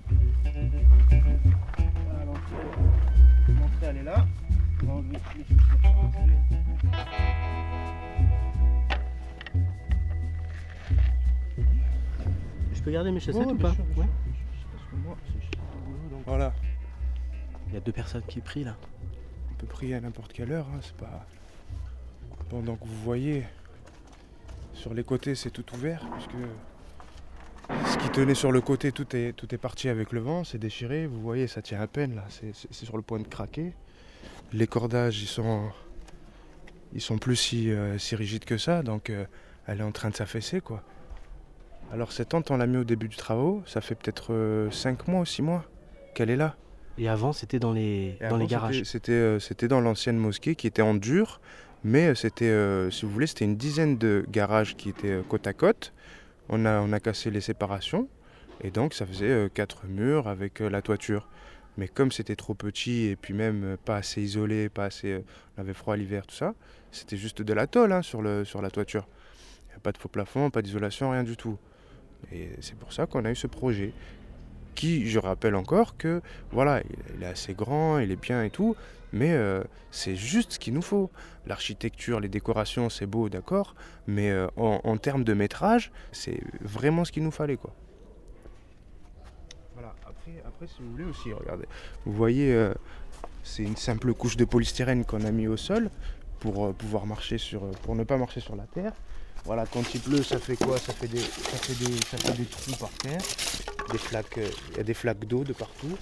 Peux 12.85 12.91
garder 12.91 13.11
mes 13.11 13.19
chaussettes 13.19 13.47
Ouais, 13.47 13.51
ou 13.51 13.57
pas 13.57 13.73
sûr, 13.73 13.83
Ouais. 13.97 14.05
Voilà. 16.25 16.53
Il 17.67 17.73
y 17.73 17.77
a 17.77 17.79
deux 17.79 17.91
personnes 17.91 18.21
qui 18.27 18.39
prient 18.39 18.63
là. 18.63 18.77
On 19.51 19.55
peut 19.55 19.67
prier 19.67 19.95
à 19.95 20.01
n'importe 20.01 20.31
quelle 20.31 20.51
heure, 20.51 20.67
hein, 20.73 20.79
c'est 20.81 20.95
pas. 20.95 21.25
Pendant 22.49 22.75
que 22.75 22.85
vous 22.85 23.03
voyez, 23.03 23.43
sur 24.73 24.93
les 24.93 25.03
côtés 25.03 25.33
c'est 25.33 25.49
tout 25.49 25.65
ouvert, 25.73 26.07
puisque 26.13 27.91
ce 27.91 27.97
qui 27.97 28.09
tenait 28.09 28.35
sur 28.35 28.51
le 28.51 28.61
côté, 28.61 28.91
tout 28.91 29.15
est, 29.15 29.33
tout 29.33 29.53
est 29.53 29.57
parti 29.57 29.89
avec 29.89 30.11
le 30.11 30.19
vent, 30.19 30.43
c'est 30.43 30.59
déchiré, 30.59 31.07
vous 31.07 31.19
voyez, 31.21 31.47
ça 31.47 31.63
tient 31.63 31.81
à 31.81 31.87
peine 31.87 32.15
là, 32.15 32.25
c'est 32.29 32.53
sur 32.71 32.97
le 32.97 33.01
point 33.01 33.19
de 33.19 33.27
craquer. 33.27 33.73
Les 34.53 34.67
cordages, 34.67 35.23
ils 35.23 35.27
sont, 35.27 35.71
ils 36.93 37.01
sont 37.01 37.17
plus 37.17 37.35
si, 37.35 37.71
euh, 37.71 37.97
si 37.97 38.15
rigides 38.15 38.45
que 38.45 38.59
ça, 38.59 38.83
donc 38.83 39.09
euh, 39.09 39.25
elle 39.65 39.81
est 39.81 39.83
en 39.83 39.91
train 39.91 40.11
de 40.11 40.15
s'affaisser 40.15 40.61
quoi. 40.61 40.83
Alors 41.93 42.11
cette 42.11 42.29
tente, 42.29 42.51
on 42.51 42.57
l'a 42.57 42.67
mis 42.67 42.77
au 42.77 42.83
début 42.83 43.07
du 43.07 43.15
travaux, 43.15 43.63
ça 43.65 43.81
fait 43.81 43.95
peut-être 43.95 44.69
5 44.71 45.07
mois 45.07 45.21
ou 45.21 45.25
6 45.25 45.41
mois 45.41 45.63
qu'elle 46.13 46.29
est 46.29 46.35
là. 46.35 46.55
Et 46.97 47.09
avant, 47.09 47.33
c'était 47.33 47.59
dans 47.59 47.73
les, 47.73 48.17
dans 48.21 48.27
avant, 48.27 48.37
les 48.37 48.47
garages. 48.47 48.83
C'était 48.83 49.11
euh, 49.11 49.39
c'était 49.39 49.67
dans 49.67 49.81
l'ancienne 49.81 50.17
mosquée 50.17 50.55
qui 50.55 50.65
était 50.65 50.81
en 50.81 50.93
dur, 50.93 51.41
mais 51.83 52.07
euh, 52.07 52.15
c'était, 52.15 52.45
euh, 52.45 52.89
si 52.89 53.05
vous 53.05 53.11
voulez, 53.11 53.27
c'était 53.27 53.45
une 53.45 53.57
dizaine 53.57 53.97
de 53.97 54.25
garages 54.29 54.75
qui 54.77 54.89
étaient 54.89 55.11
euh, 55.11 55.21
côte 55.21 55.45
à 55.45 55.53
côte. 55.53 55.93
On 56.47 56.65
a, 56.65 56.79
on 56.79 56.93
a 56.93 56.99
cassé 57.01 57.31
les 57.31 57.41
séparations, 57.41 58.07
et 58.61 58.71
donc 58.71 58.93
ça 58.93 59.05
faisait 59.05 59.29
euh, 59.29 59.49
quatre 59.53 59.85
murs 59.87 60.27
avec 60.27 60.61
euh, 60.61 60.69
la 60.69 60.81
toiture. 60.81 61.27
Mais 61.77 61.89
comme 61.89 62.11
c'était 62.13 62.37
trop 62.37 62.53
petit 62.53 63.07
et 63.07 63.17
puis 63.17 63.33
même 63.33 63.63
euh, 63.65 63.77
pas 63.83 63.97
assez 63.97 64.21
isolé, 64.21 64.69
pas 64.69 64.85
assez, 64.85 65.11
euh, 65.11 65.21
on 65.57 65.61
avait 65.61 65.73
froid 65.73 65.97
l'hiver, 65.97 66.25
tout 66.25 66.35
ça, 66.35 66.53
c'était 66.91 67.17
juste 67.17 67.41
de 67.41 67.53
la 67.53 67.67
tôle 67.67 67.91
hein, 67.91 68.01
sur, 68.01 68.21
le, 68.21 68.45
sur 68.45 68.61
la 68.61 68.69
toiture. 68.71 69.05
Il 69.67 69.71
n'y 69.71 69.75
a 69.75 69.79
pas 69.79 69.91
de 69.91 69.97
faux 69.97 70.07
plafond, 70.07 70.49
pas 70.49 70.61
d'isolation, 70.61 71.11
rien 71.11 71.23
du 71.23 71.35
tout. 71.35 71.57
Et 72.31 72.49
c'est 72.61 72.77
pour 72.77 72.93
ça 72.93 73.05
qu'on 73.05 73.25
a 73.25 73.31
eu 73.31 73.35
ce 73.35 73.47
projet 73.47 73.93
qui, 74.75 75.09
je 75.09 75.19
rappelle 75.19 75.55
encore 75.55 75.97
que, 75.97 76.21
voilà, 76.51 76.81
il 77.15 77.23
est 77.23 77.27
assez 77.27 77.53
grand, 77.53 77.97
il 77.99 78.11
est 78.11 78.21
bien 78.21 78.43
et 78.43 78.49
tout, 78.49 78.75
mais 79.13 79.31
euh, 79.31 79.63
c'est 79.89 80.15
juste 80.15 80.53
ce 80.53 80.59
qu'il 80.59 80.73
nous 80.73 80.81
faut. 80.81 81.09
L'architecture, 81.47 82.19
les 82.19 82.27
décorations, 82.27 82.89
c'est 82.89 83.05
beau, 83.05 83.29
d'accord, 83.29 83.73
mais 84.05 84.29
euh, 84.29 84.47
en, 84.57 84.97
termes 84.97 85.23
de 85.23 85.33
métrage, 85.33 85.91
c'est 86.11 86.41
vraiment 86.61 87.05
ce 87.05 87.11
qu'il 87.11 87.23
nous 87.23 87.31
fallait, 87.31 87.57
quoi. 87.57 87.73
Voilà, 89.73 89.95
après, 90.05 90.43
après, 90.45 90.67
si 90.67 90.81
vous 90.81 90.91
voulez 90.91 91.05
aussi, 91.05 91.31
regardez, 91.31 91.65
vous 92.05 92.13
voyez, 92.13 92.53
euh, 92.53 92.73
c'est 93.43 93.63
une 93.63 93.77
simple 93.77 94.13
couche 94.13 94.37
de 94.37 94.45
polystyrène 94.45 95.05
qu'on 95.05 95.23
a 95.23 95.31
mis 95.31 95.47
au 95.47 95.57
sol 95.57 95.89
pour 96.39 96.73
pouvoir 96.73 97.05
marcher 97.05 97.37
sur, 97.37 97.61
pour 97.83 97.95
ne 97.95 98.03
pas 98.03 98.17
marcher 98.17 98.41
sur 98.41 98.55
la 98.55 98.65
terre. 98.65 98.93
Voilà, 99.45 99.65
quand 99.65 99.93
il 99.93 100.01
pleut, 100.01 100.23
ça 100.23 100.39
fait 100.39 100.55
quoi? 100.55 100.77
Ça 100.77 100.93
fait, 100.93 101.07
des, 101.07 101.19
ça, 101.19 101.57
fait 101.57 101.85
des, 101.85 102.01
ça 102.01 102.17
fait 102.17 102.37
des 102.37 102.45
trous 102.45 102.75
par 102.79 102.89
terre, 102.89 103.21
des 103.91 103.97
flaques, 103.97 104.39
il 104.71 104.77
y 104.77 104.79
a 104.79 104.83
des 104.83 104.93
flaques 104.93 105.25
d'eau 105.25 105.43
de 105.43 105.53
partout. 105.53 105.95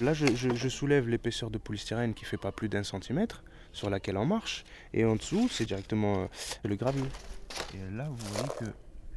Là, 0.00 0.14
je, 0.14 0.68
soulève 0.68 1.08
l'épaisseur 1.08 1.50
de 1.50 1.58
polystyrène 1.58 2.14
qui 2.14 2.24
fait 2.24 2.38
pas 2.38 2.52
plus 2.52 2.68
d'un 2.68 2.82
centimètre, 2.82 3.42
sur 3.72 3.90
laquelle 3.90 4.16
on 4.16 4.26
marche, 4.26 4.64
et 4.94 5.04
en 5.04 5.16
dessous, 5.16 5.48
c'est 5.50 5.66
directement 5.66 6.22
euh, 6.22 6.26
le 6.64 6.74
gravier. 6.76 7.04
Et 7.74 7.96
là, 7.96 8.08
vous 8.08 8.26
voyez 8.34 8.48
que 8.58 8.64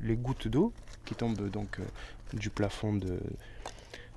les 0.02 0.15
gouttes 0.15 0.47
d'eau 0.47 0.73
qui 1.06 1.15
tombent 1.15 1.49
donc 1.49 1.80
euh, 1.80 1.84
du 2.34 2.49
plafond 2.49 2.93
de, 2.93 3.19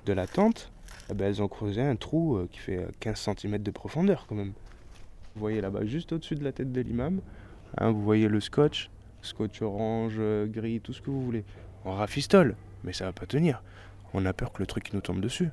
de 0.05 0.13
la 0.13 0.27
tente, 0.27 0.71
eh 1.09 1.13
ben, 1.13 1.27
elles 1.27 1.41
ont 1.41 1.47
creusé 1.47 1.81
un 1.81 1.95
trou 1.95 2.37
euh, 2.37 2.47
qui 2.51 2.59
fait 2.59 2.77
euh, 2.77 2.87
15 2.99 3.29
cm 3.37 3.57
de 3.59 3.71
profondeur 3.71 4.25
quand 4.27 4.35
même. 4.35 4.53
Vous 5.35 5.41
voyez 5.41 5.61
là-bas, 5.61 5.85
juste 5.85 6.11
au-dessus 6.13 6.35
de 6.35 6.43
la 6.43 6.51
tête 6.51 6.71
de 6.71 6.81
l'imam, 6.81 7.21
hein, 7.77 7.91
vous 7.91 8.01
voyez 8.01 8.27
le 8.27 8.39
scotch, 8.39 8.89
scotch 9.21 9.61
orange, 9.61 10.15
euh, 10.17 10.45
gris, 10.47 10.81
tout 10.81 10.93
ce 10.93 11.01
que 11.01 11.09
vous 11.09 11.23
voulez. 11.23 11.45
On 11.85 11.93
rafistole, 11.93 12.55
mais 12.83 12.93
ça 12.93 13.05
va 13.05 13.13
pas 13.13 13.25
tenir. 13.25 13.61
On 14.13 14.25
a 14.25 14.33
peur 14.33 14.51
que 14.51 14.59
le 14.59 14.65
truc 14.65 14.93
nous 14.93 15.01
tombe 15.01 15.21
dessus. 15.21 15.49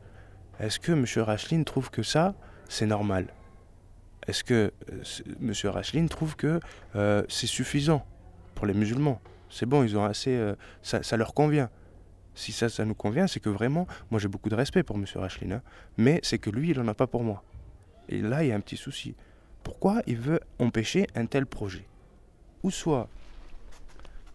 Est-ce 0.60 0.78
que 0.78 0.92
M. 0.92 1.04
Rachlin 1.24 1.62
trouve 1.64 1.90
que 1.90 2.02
ça, 2.02 2.34
c'est 2.68 2.86
normal? 2.86 3.28
Est-ce 4.26 4.44
que 4.44 4.72
euh, 4.92 5.02
M. 5.40 5.52
Rachlin 5.70 6.06
trouve 6.06 6.36
que 6.36 6.60
euh, 6.96 7.24
c'est 7.28 7.46
suffisant 7.46 8.06
pour 8.54 8.66
les 8.66 8.74
musulmans? 8.74 9.20
C'est 9.50 9.66
bon, 9.66 9.84
ils 9.84 9.96
ont 9.96 10.04
assez. 10.04 10.54
ça, 10.82 11.16
leur 11.16 11.34
convient. 11.34 11.70
Si 12.34 12.50
ça, 12.50 12.68
ça 12.68 12.84
nous 12.84 12.94
convient, 12.94 13.28
c'est 13.28 13.38
que 13.38 13.48
vraiment, 13.48 13.86
moi 14.10 14.18
j'ai 14.18 14.26
beaucoup 14.26 14.48
de 14.48 14.56
respect 14.56 14.82
pour 14.82 14.96
M. 14.96 15.04
Rachlin, 15.14 15.56
hein, 15.56 15.62
mais 15.96 16.18
c'est 16.24 16.38
que 16.38 16.50
lui, 16.50 16.70
il 16.70 16.80
en 16.80 16.88
a 16.88 16.94
pas 16.94 17.06
pour 17.06 17.22
moi. 17.22 17.44
Et 18.08 18.20
là, 18.20 18.42
il 18.42 18.48
y 18.48 18.52
a 18.52 18.56
un 18.56 18.60
petit 18.60 18.76
souci. 18.76 19.14
Pourquoi 19.62 20.02
il 20.06 20.16
veut 20.16 20.40
empêcher 20.58 21.06
un 21.14 21.26
tel 21.26 21.46
projet? 21.46 21.86
Ou 22.62 22.70
soit 22.70 23.08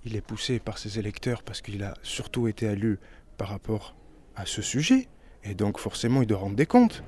il 0.06 0.16
est 0.16 0.22
poussé 0.22 0.60
par 0.60 0.78
ses 0.78 1.00
électeurs 1.00 1.44
parce 1.44 1.62
qu'il 1.62 1.84
a 1.84 1.94
surtout 2.04 2.48
été 2.48 2.66
élu 2.68 3.00
par 3.38 3.50
rapport 3.50 3.96
à 4.36 4.46
ce 4.46 4.62
sujet, 4.62 5.08
et 5.44 5.54
donc 5.54 5.80
forcément 5.80 6.22
il 6.22 6.28
doit 6.28 6.40
rendre 6.40 6.56
des 6.56 6.66
comptes. 6.66 7.04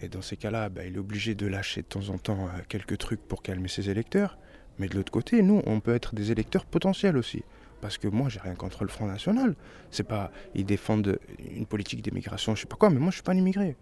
Et 0.00 0.08
dans 0.08 0.22
ces 0.22 0.36
cas-là, 0.36 0.68
bah, 0.68 0.84
il 0.84 0.96
est 0.96 0.98
obligé 0.98 1.34
de 1.34 1.46
lâcher 1.46 1.82
de 1.82 1.86
temps 1.86 2.08
en 2.10 2.18
temps 2.18 2.46
euh, 2.46 2.60
quelques 2.68 2.98
trucs 2.98 3.20
pour 3.20 3.42
calmer 3.42 3.68
ses 3.68 3.88
électeurs. 3.88 4.38
Mais 4.78 4.88
de 4.88 4.96
l'autre 4.96 5.12
côté, 5.12 5.40
nous, 5.40 5.62
on 5.66 5.80
peut 5.80 5.94
être 5.94 6.14
des 6.14 6.32
électeurs 6.32 6.66
potentiels 6.66 7.16
aussi. 7.16 7.42
Parce 7.80 7.96
que 7.96 8.08
moi, 8.08 8.28
j'ai 8.28 8.40
rien 8.40 8.54
contre 8.54 8.82
le 8.82 8.90
Front 8.90 9.06
National. 9.06 9.54
C'est 9.90 10.02
pas, 10.02 10.30
ils 10.54 10.66
défendent 10.66 11.18
une 11.38 11.64
politique 11.64 12.02
d'immigration, 12.02 12.54
je 12.54 12.62
sais 12.62 12.66
pas 12.66 12.76
quoi, 12.76 12.90
mais 12.90 12.98
moi, 12.98 13.10
je 13.10 13.16
suis 13.16 13.22
pas 13.22 13.32
un 13.32 13.36
immigré. 13.36 13.76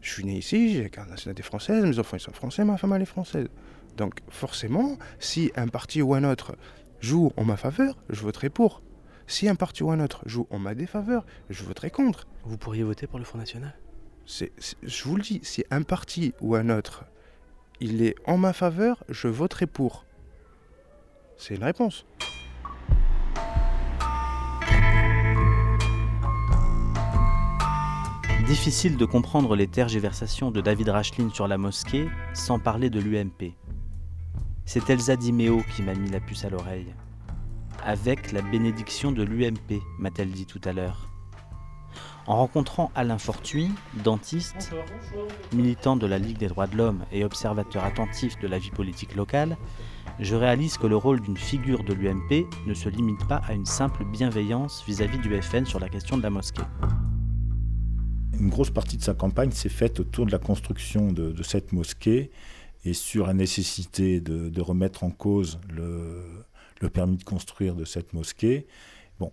Je 0.00 0.10
suis 0.10 0.24
né 0.24 0.38
ici, 0.38 0.72
j'ai 0.72 0.90
la 0.96 1.04
nationalité 1.04 1.42
française, 1.42 1.84
mes 1.84 1.98
enfants 1.98 2.16
ils 2.16 2.20
sont 2.20 2.32
français, 2.32 2.64
ma 2.64 2.78
femme 2.78 2.94
elle 2.94 3.02
est 3.02 3.06
française. 3.06 3.48
Donc 3.96 4.14
forcément, 4.30 4.96
si 5.18 5.52
un 5.56 5.68
parti 5.68 6.00
ou 6.00 6.14
un 6.14 6.24
autre 6.24 6.56
joue 7.00 7.32
en 7.36 7.44
ma 7.44 7.56
faveur, 7.56 7.96
je 8.08 8.20
voterai 8.22 8.50
pour. 8.50 8.82
Si 9.26 9.48
un 9.48 9.54
parti 9.54 9.82
ou 9.82 9.90
un 9.90 10.00
autre 10.00 10.22
joue 10.26 10.46
en 10.50 10.58
ma 10.58 10.74
défaveur, 10.74 11.24
je 11.50 11.62
voterai 11.64 11.90
contre. 11.90 12.26
Vous 12.44 12.58
pourriez 12.58 12.82
voter 12.82 13.06
pour 13.06 13.18
le 13.18 13.24
Front 13.24 13.38
National? 13.38 13.74
C'est- 14.26 14.52
c'est- 14.58 14.76
je 14.82 15.04
vous 15.04 15.16
le 15.16 15.22
dis, 15.22 15.40
si 15.42 15.64
un 15.70 15.82
parti 15.82 16.34
ou 16.40 16.54
un 16.54 16.68
autre, 16.68 17.04
il 17.80 18.02
est 18.02 18.14
en 18.26 18.36
ma 18.36 18.52
faveur, 18.52 19.04
je 19.08 19.28
voterai 19.28 19.66
pour. 19.66 20.04
C'est 21.36 21.54
une 21.54 21.64
réponse. 21.64 22.04
Difficile 28.46 28.96
de 28.96 29.04
comprendre 29.04 29.54
les 29.54 29.68
tergiversations 29.68 30.50
de 30.50 30.60
David 30.60 30.88
Rachlin 30.88 31.30
sur 31.32 31.46
la 31.46 31.56
mosquée 31.56 32.08
sans 32.34 32.58
parler 32.58 32.90
de 32.90 32.98
l'UMP. 32.98 33.54
C'est 34.72 34.88
Elsa 34.88 35.16
Di 35.16 35.32
Meo 35.32 35.64
qui 35.74 35.82
m'a 35.82 35.94
mis 35.94 36.08
la 36.10 36.20
puce 36.20 36.44
à 36.44 36.48
l'oreille. 36.48 36.94
Avec 37.84 38.30
la 38.30 38.40
bénédiction 38.40 39.10
de 39.10 39.24
l'UMP, 39.24 39.82
m'a-t-elle 39.98 40.30
dit 40.30 40.46
tout 40.46 40.60
à 40.64 40.72
l'heure. 40.72 41.08
En 42.28 42.36
rencontrant 42.36 42.92
Alain 42.94 43.18
Fortuny, 43.18 43.72
dentiste, 44.04 44.70
militant 45.52 45.96
de 45.96 46.06
la 46.06 46.20
Ligue 46.20 46.38
des 46.38 46.46
droits 46.46 46.68
de 46.68 46.76
l'homme 46.76 47.04
et 47.10 47.24
observateur 47.24 47.82
attentif 47.82 48.38
de 48.38 48.46
la 48.46 48.60
vie 48.60 48.70
politique 48.70 49.16
locale, 49.16 49.56
je 50.20 50.36
réalise 50.36 50.78
que 50.78 50.86
le 50.86 50.96
rôle 50.96 51.20
d'une 51.20 51.36
figure 51.36 51.82
de 51.82 51.92
l'UMP 51.92 52.46
ne 52.64 52.74
se 52.74 52.88
limite 52.88 53.26
pas 53.26 53.42
à 53.48 53.54
une 53.54 53.66
simple 53.66 54.04
bienveillance 54.04 54.84
vis-à-vis 54.86 55.18
du 55.18 55.42
FN 55.42 55.66
sur 55.66 55.80
la 55.80 55.88
question 55.88 56.16
de 56.16 56.22
la 56.22 56.30
mosquée. 56.30 56.62
Une 58.38 58.50
grosse 58.50 58.70
partie 58.70 58.96
de 58.96 59.02
sa 59.02 59.14
campagne 59.14 59.50
s'est 59.50 59.68
faite 59.68 59.98
autour 59.98 60.26
de 60.26 60.30
la 60.30 60.38
construction 60.38 61.10
de, 61.10 61.32
de 61.32 61.42
cette 61.42 61.72
mosquée 61.72 62.30
et 62.84 62.94
sur 62.94 63.26
la 63.26 63.34
nécessité 63.34 64.20
de, 64.20 64.60
remettre 64.60 65.04
en 65.04 65.10
cause 65.10 65.60
le, 65.70 66.44
permis 66.92 67.16
de 67.16 67.24
construire 67.24 67.74
de 67.74 67.84
cette 67.84 68.12
mosquée. 68.12 68.66
Bon, 69.18 69.32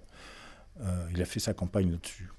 euh, 0.81 1.07
il 1.11 1.21
a 1.21 1.25
fait 1.25 1.39
sa 1.39 1.53
campagne 1.53 1.91
là-dessus. 1.91 2.29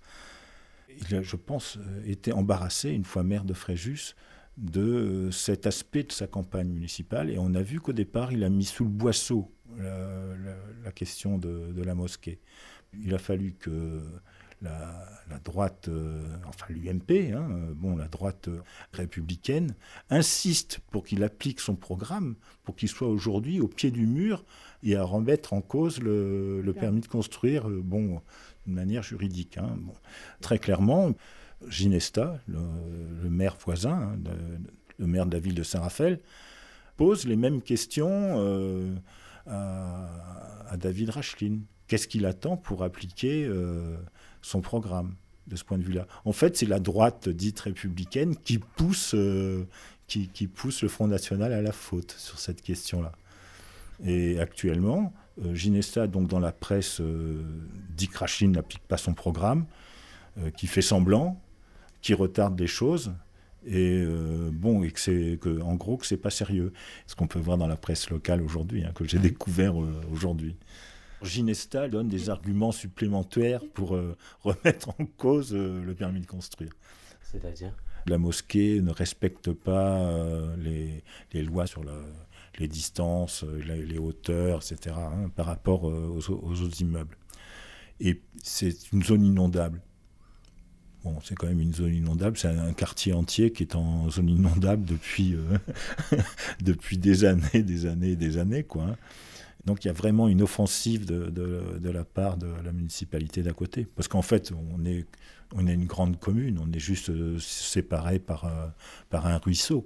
Il 0.89 1.17
a, 1.17 1.23
je 1.23 1.37
pense, 1.37 1.79
euh, 1.79 2.03
été 2.05 2.33
embarrassé, 2.33 2.91
une 2.91 3.05
fois 3.05 3.23
maire 3.23 3.45
de 3.45 3.55
Fréjus, 3.55 4.15
de 4.57 4.81
euh, 4.81 5.31
cet 5.31 5.67
aspect 5.67 6.03
de 6.03 6.13
sa 6.13 6.27
campagne 6.27 6.69
municipale. 6.69 7.31
Et 7.31 7.39
on 7.39 7.55
a 7.55 7.63
vu 7.63 7.81
qu'au 7.81 7.93
départ, 7.93 8.33
il 8.33 8.45
a 8.45 8.51
mis 8.51 8.65
sous 8.65 8.85
le 8.85 8.91
boisseau 8.91 9.51
la, 9.77 10.93
question 10.93 11.39
de 11.39 11.83
la 11.83 11.95
mosquée. 11.95 12.41
Il 12.95 13.15
a 13.15 13.19
fallu 13.19 13.53
que 13.53 14.03
la, 14.63 15.05
la 15.31 15.39
droite, 15.39 15.87
euh, 15.89 16.25
enfin 16.47 16.67
l'UMP, 16.71 17.33
hein, 17.33 17.49
euh, 17.51 17.73
bon, 17.75 17.97
la 17.97 18.09
droite 18.09 18.49
euh, 18.49 18.61
républicaine, 18.93 19.75
insiste 20.11 20.81
pour 20.91 21.05
qu'il 21.05 21.23
applique 21.23 21.61
son 21.61 21.77
programme, 21.77 22.35
pour 22.65 22.75
qu'il 22.77 22.89
soit 22.89 23.09
aujourd'hui 23.09 23.61
au 23.61 23.69
pied 23.69 23.91
du 23.91 24.07
mur 24.07 24.45
et 24.83 24.97
à 24.97 25.03
remettre 25.05 25.53
en 25.53 25.61
cause 25.61 26.01
le, 26.01 26.61
le 26.61 26.73
permis 26.73 27.01
de 27.01 27.07
construire, 27.07 27.69
bon, 27.69 28.21
d'une 28.67 28.75
manière 28.75 29.03
juridique. 29.03 29.59
hein. 29.59 29.77
Bon, 29.81 29.95
très 30.41 30.59
clairement, 30.59 31.13
Ginesta, 31.69 32.41
le, 32.47 32.59
le 33.23 33.31
maire 33.31 33.57
voisin, 33.65 33.93
hein, 34.13 34.17
de- 34.19 34.31
le 34.99 35.07
maire 35.07 35.27
de 35.27 35.33
la 35.35 35.39
ville 35.41 35.55
de 35.55 35.63
Saint-Raphaël, 35.63 36.21
pose 36.97 37.27
les 37.27 37.37
mêmes 37.37 37.63
questions 37.63 38.11
euh, 38.11 38.93
à, 39.47 40.67
à 40.69 40.77
David 40.77 41.11
Rachlin. 41.11 41.59
Qu'est-ce 41.87 42.09
qu'il 42.09 42.27
attend 42.27 42.57
pour 42.57 42.83
appliquer 42.83 43.45
euh, 43.45 43.97
son 44.43 44.61
programme 44.61 45.15
de 45.47 45.57
ce 45.57 45.65
point 45.65 45.79
de 45.79 45.85
vue-là 45.85 46.07
En 46.25 46.33
fait, 46.33 46.57
c'est 46.57 46.67
la 46.67 46.81
droite 46.81 47.29
dite 47.29 47.61
républicaine 47.61 48.37
qui 48.37 48.59
pousse, 48.59 49.15
euh, 49.15 49.65
qui, 50.07 50.29
qui 50.29 50.47
pousse 50.47 50.83
le 50.83 50.89
Front 50.89 51.07
National 51.09 51.53
à 51.53 51.63
la 51.63 51.73
faute 51.73 52.15
sur 52.19 52.39
cette 52.39 52.63
question-là. 52.63 53.13
Et 54.05 54.39
actuellement, 54.39 55.13
Euh, 55.45 55.55
Ginesta, 55.55 56.07
donc 56.07 56.29
dans 56.29 56.41
la 56.41 56.53
presse, 56.53 57.01
euh, 57.01 57.43
dit 57.97 58.09
que 58.09 58.19
Rachid 58.19 58.51
n'applique 58.51 58.83
pas 58.83 58.97
son 58.97 59.15
programme, 59.15 59.67
euh, 60.39 60.51
qui 60.51 60.67
fait 60.67 60.83
semblant, 60.83 61.41
qui 62.01 62.15
retarde 62.15 62.59
les 62.59 62.67
choses, 62.67 63.13
et 63.67 64.07
bon, 64.53 64.83
et 64.83 64.91
que 64.91 65.01
c'est 65.01 65.37
que, 65.43 65.61
en 65.61 65.75
gros, 65.75 65.99
que 65.99 66.07
c'est 66.07 66.17
pas 66.17 66.31
sérieux. 66.31 66.73
Ce 67.07 67.15
qu'on 67.15 67.27
peut 67.27 67.41
voir 67.41 67.59
dans 67.59 67.67
la 67.67 67.77
presse 67.77 68.09
locale 68.09 68.41
aujourd'hui, 68.41 68.85
hein, 68.85 68.93
que 68.95 69.05
j'ai 69.07 69.19
découvert 69.19 69.75
aujourd'hui. 70.11 70.57
Ginesta 71.23 71.89
donne 71.89 72.09
des 72.09 72.31
arguments 72.31 72.73
supplémentaires 72.73 73.63
pour 73.75 73.99
remettre 74.41 74.91
en 74.91 75.05
cause 75.17 75.55
le 75.55 75.95
permis 75.95 76.21
de 76.21 76.27
construire. 76.27 76.73
C'est-à-dire? 77.23 77.75
La 78.07 78.19
mosquée 78.19 78.81
ne 78.81 78.91
respecte 78.91 79.53
pas 79.53 80.13
les, 80.57 81.03
les, 81.33 81.43
lois 81.43 81.67
sur 81.67 81.85
la, 81.85 81.93
les 82.59 82.69
distances, 82.69 83.45
euh, 83.45 83.85
les, 83.85 83.99
hauteurs, 83.99 84.63
etc., 84.63 84.97
hein, 84.99 85.31
par 85.35 85.47
rapport 85.47 85.89
euh, 85.89 86.19
aux, 86.19 86.31
autres 86.31 86.81
immeubles. 86.81 87.17
Et 88.01 88.21
c'est 88.43 88.93
une 88.93 89.03
zone 89.03 89.25
inondable. 89.25 89.81
Bon, 91.05 91.19
c'est 91.23 91.37
quand 91.37 91.47
même 91.47 91.61
une 91.61 91.75
zone 91.75 91.95
inondable, 91.95 92.37
c'est 92.37 92.49
un 92.49 92.73
quartier 92.73 93.13
entier 93.13 93.53
qui 93.53 93.63
est 93.63 93.77
en 93.77 94.11
zone 94.11 94.29
inondable 94.29 94.85
depuis, 94.85 95.35
euh, 95.35 95.59
depuis 96.63 96.99
des 96.99 97.25
années, 97.25 97.63
des 97.63 97.87
années, 97.87 98.17
des 98.17 98.39
années, 98.39 98.65
quoi. 98.65 98.85
Hein. 98.85 98.97
Donc 99.65 99.85
il 99.85 99.89
y 99.89 99.91
a 99.91 99.95
vraiment 99.95 100.29
une 100.29 100.43
offensive 100.43 101.05
de, 101.05 101.91
la 101.91 102.05
part 102.05 102.37
de 102.37 102.47
la 102.65 102.73
municipalité 102.73 103.43
d'à 103.43 103.53
côté. 103.53 103.87
Parce 103.97 104.09
qu'en 104.09 104.23
fait, 104.23 104.53
on 104.53 104.85
est, 104.85 105.05
une 105.59 105.87
grande 105.87 106.19
commune, 106.19 106.59
on 106.59 106.73
est 106.73 106.79
juste 106.79 107.11
séparés 107.39 108.19
par, 108.19 108.51
par 109.11 109.27
un 109.27 109.39
ruisseau. 109.39 109.85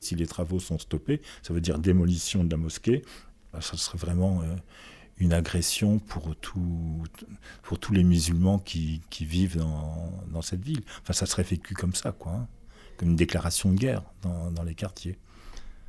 Si 0.00 0.14
les 0.14 0.26
travaux 0.26 0.60
sont 0.60 0.78
stoppés, 0.78 1.20
ça 1.42 1.52
veut 1.52 1.60
dire 1.60 1.78
démolition 1.78 2.44
de 2.44 2.50
la 2.50 2.56
mosquée. 2.56 3.02
Bah, 3.52 3.60
ça 3.60 3.76
serait 3.76 3.98
vraiment 3.98 4.42
euh, 4.42 4.56
une 5.18 5.32
agression 5.32 5.98
pour, 5.98 6.36
tous 6.36 7.92
les 7.92 8.04
musulmans 8.04 8.58
qui, 8.58 9.02
vivent 9.20 9.56
dans, 9.56 10.42
cette 10.42 10.62
ville. 10.62 10.82
Enfin, 11.02 11.12
ça 11.12 11.26
serait 11.26 11.42
vécu 11.42 11.74
comme 11.74 11.94
ça. 11.94 12.14
Hein. 12.26 12.46
comme 12.96 13.10
une 13.10 13.16
déclaration 13.16 13.72
de 13.72 13.78
guerre 13.78 14.02
dans, 14.22 14.62
les 14.64 14.74
quartiers. 14.74 15.18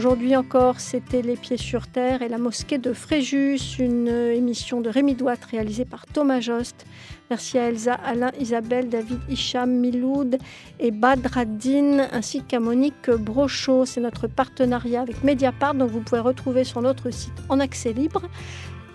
Aujourd'hui 0.00 0.36
encore, 0.36 0.78
c'était 0.80 1.20
Les 1.20 1.36
Pieds 1.36 1.56
sur 1.56 1.88
Terre 1.88 2.22
et 2.22 2.28
la 2.28 2.38
mosquée 2.38 2.78
de 2.78 2.92
Fréjus, 2.92 3.78
une 3.78 4.08
émission 4.08 4.80
de 4.80 4.88
Rémi 4.88 5.14
Douat 5.14 5.34
réalisée 5.50 5.84
par 5.84 6.06
Thomas 6.06 6.40
Jost. 6.40 6.86
Merci 7.28 7.58
à 7.58 7.68
Elsa, 7.68 7.94
Alain, 7.94 8.30
Isabelle, 8.38 8.88
David, 8.88 9.18
Hicham, 9.28 9.70
Miloud 9.70 10.38
et 10.78 10.90
Badraddin, 10.90 12.08
ainsi 12.12 12.42
qu'à 12.42 12.60
Monique 12.60 13.10
Brochot. 13.10 13.84
C'est 13.84 14.00
notre 14.00 14.26
partenariat 14.26 15.02
avec 15.02 15.22
Mediapart, 15.22 15.74
dont 15.74 15.86
vous 15.86 16.00
pouvez 16.00 16.20
retrouver 16.20 16.64
sur 16.64 16.82
notre 16.82 17.10
site 17.10 17.34
en 17.48 17.60
accès 17.60 17.92
libre 17.92 18.22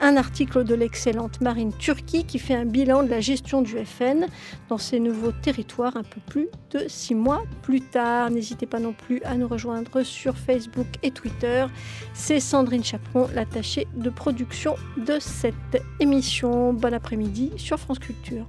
un 0.02 0.18
article 0.18 0.64
de 0.64 0.76
l'excellente 0.76 1.42
Marine 1.42 1.72
Turquie 1.78 2.26
qui 2.26 2.40
fait 2.40 2.56
un 2.56 2.66
bilan 2.66 3.04
de 3.04 3.10
la 3.10 3.22
gestion 3.22 3.62
du 3.62 3.78
FN 3.86 4.28
dans 4.70 4.78
ces 4.78 5.00
nouveaux 5.00 5.32
territoires 5.32 5.96
un 5.98 6.04
peu 6.04 6.22
plus 6.28 6.48
de 6.72 6.86
six 6.88 7.16
mois 7.16 7.44
plus 7.62 7.82
tard. 7.82 8.30
N'hésitez 8.30 8.66
pas 8.66 8.80
non 8.80 8.94
plus 8.94 9.22
à 9.24 9.36
nous 9.36 9.48
rejoindre 9.48 10.04
sur 10.04 10.38
Facebook 10.38 10.88
et 11.04 11.12
Twitter. 11.12 11.66
C'est 12.14 12.40
Sandrine 12.40 12.84
Chaperon, 12.84 13.28
l'attachée 13.34 13.88
de 13.96 14.10
production 14.10 14.76
de 14.98 15.18
cette 15.20 15.82
émission. 16.00 16.74
Bon 16.74 16.94
après-midi 16.94 17.52
sur 17.58 17.80
France 17.80 18.00
Culture. 18.00 18.48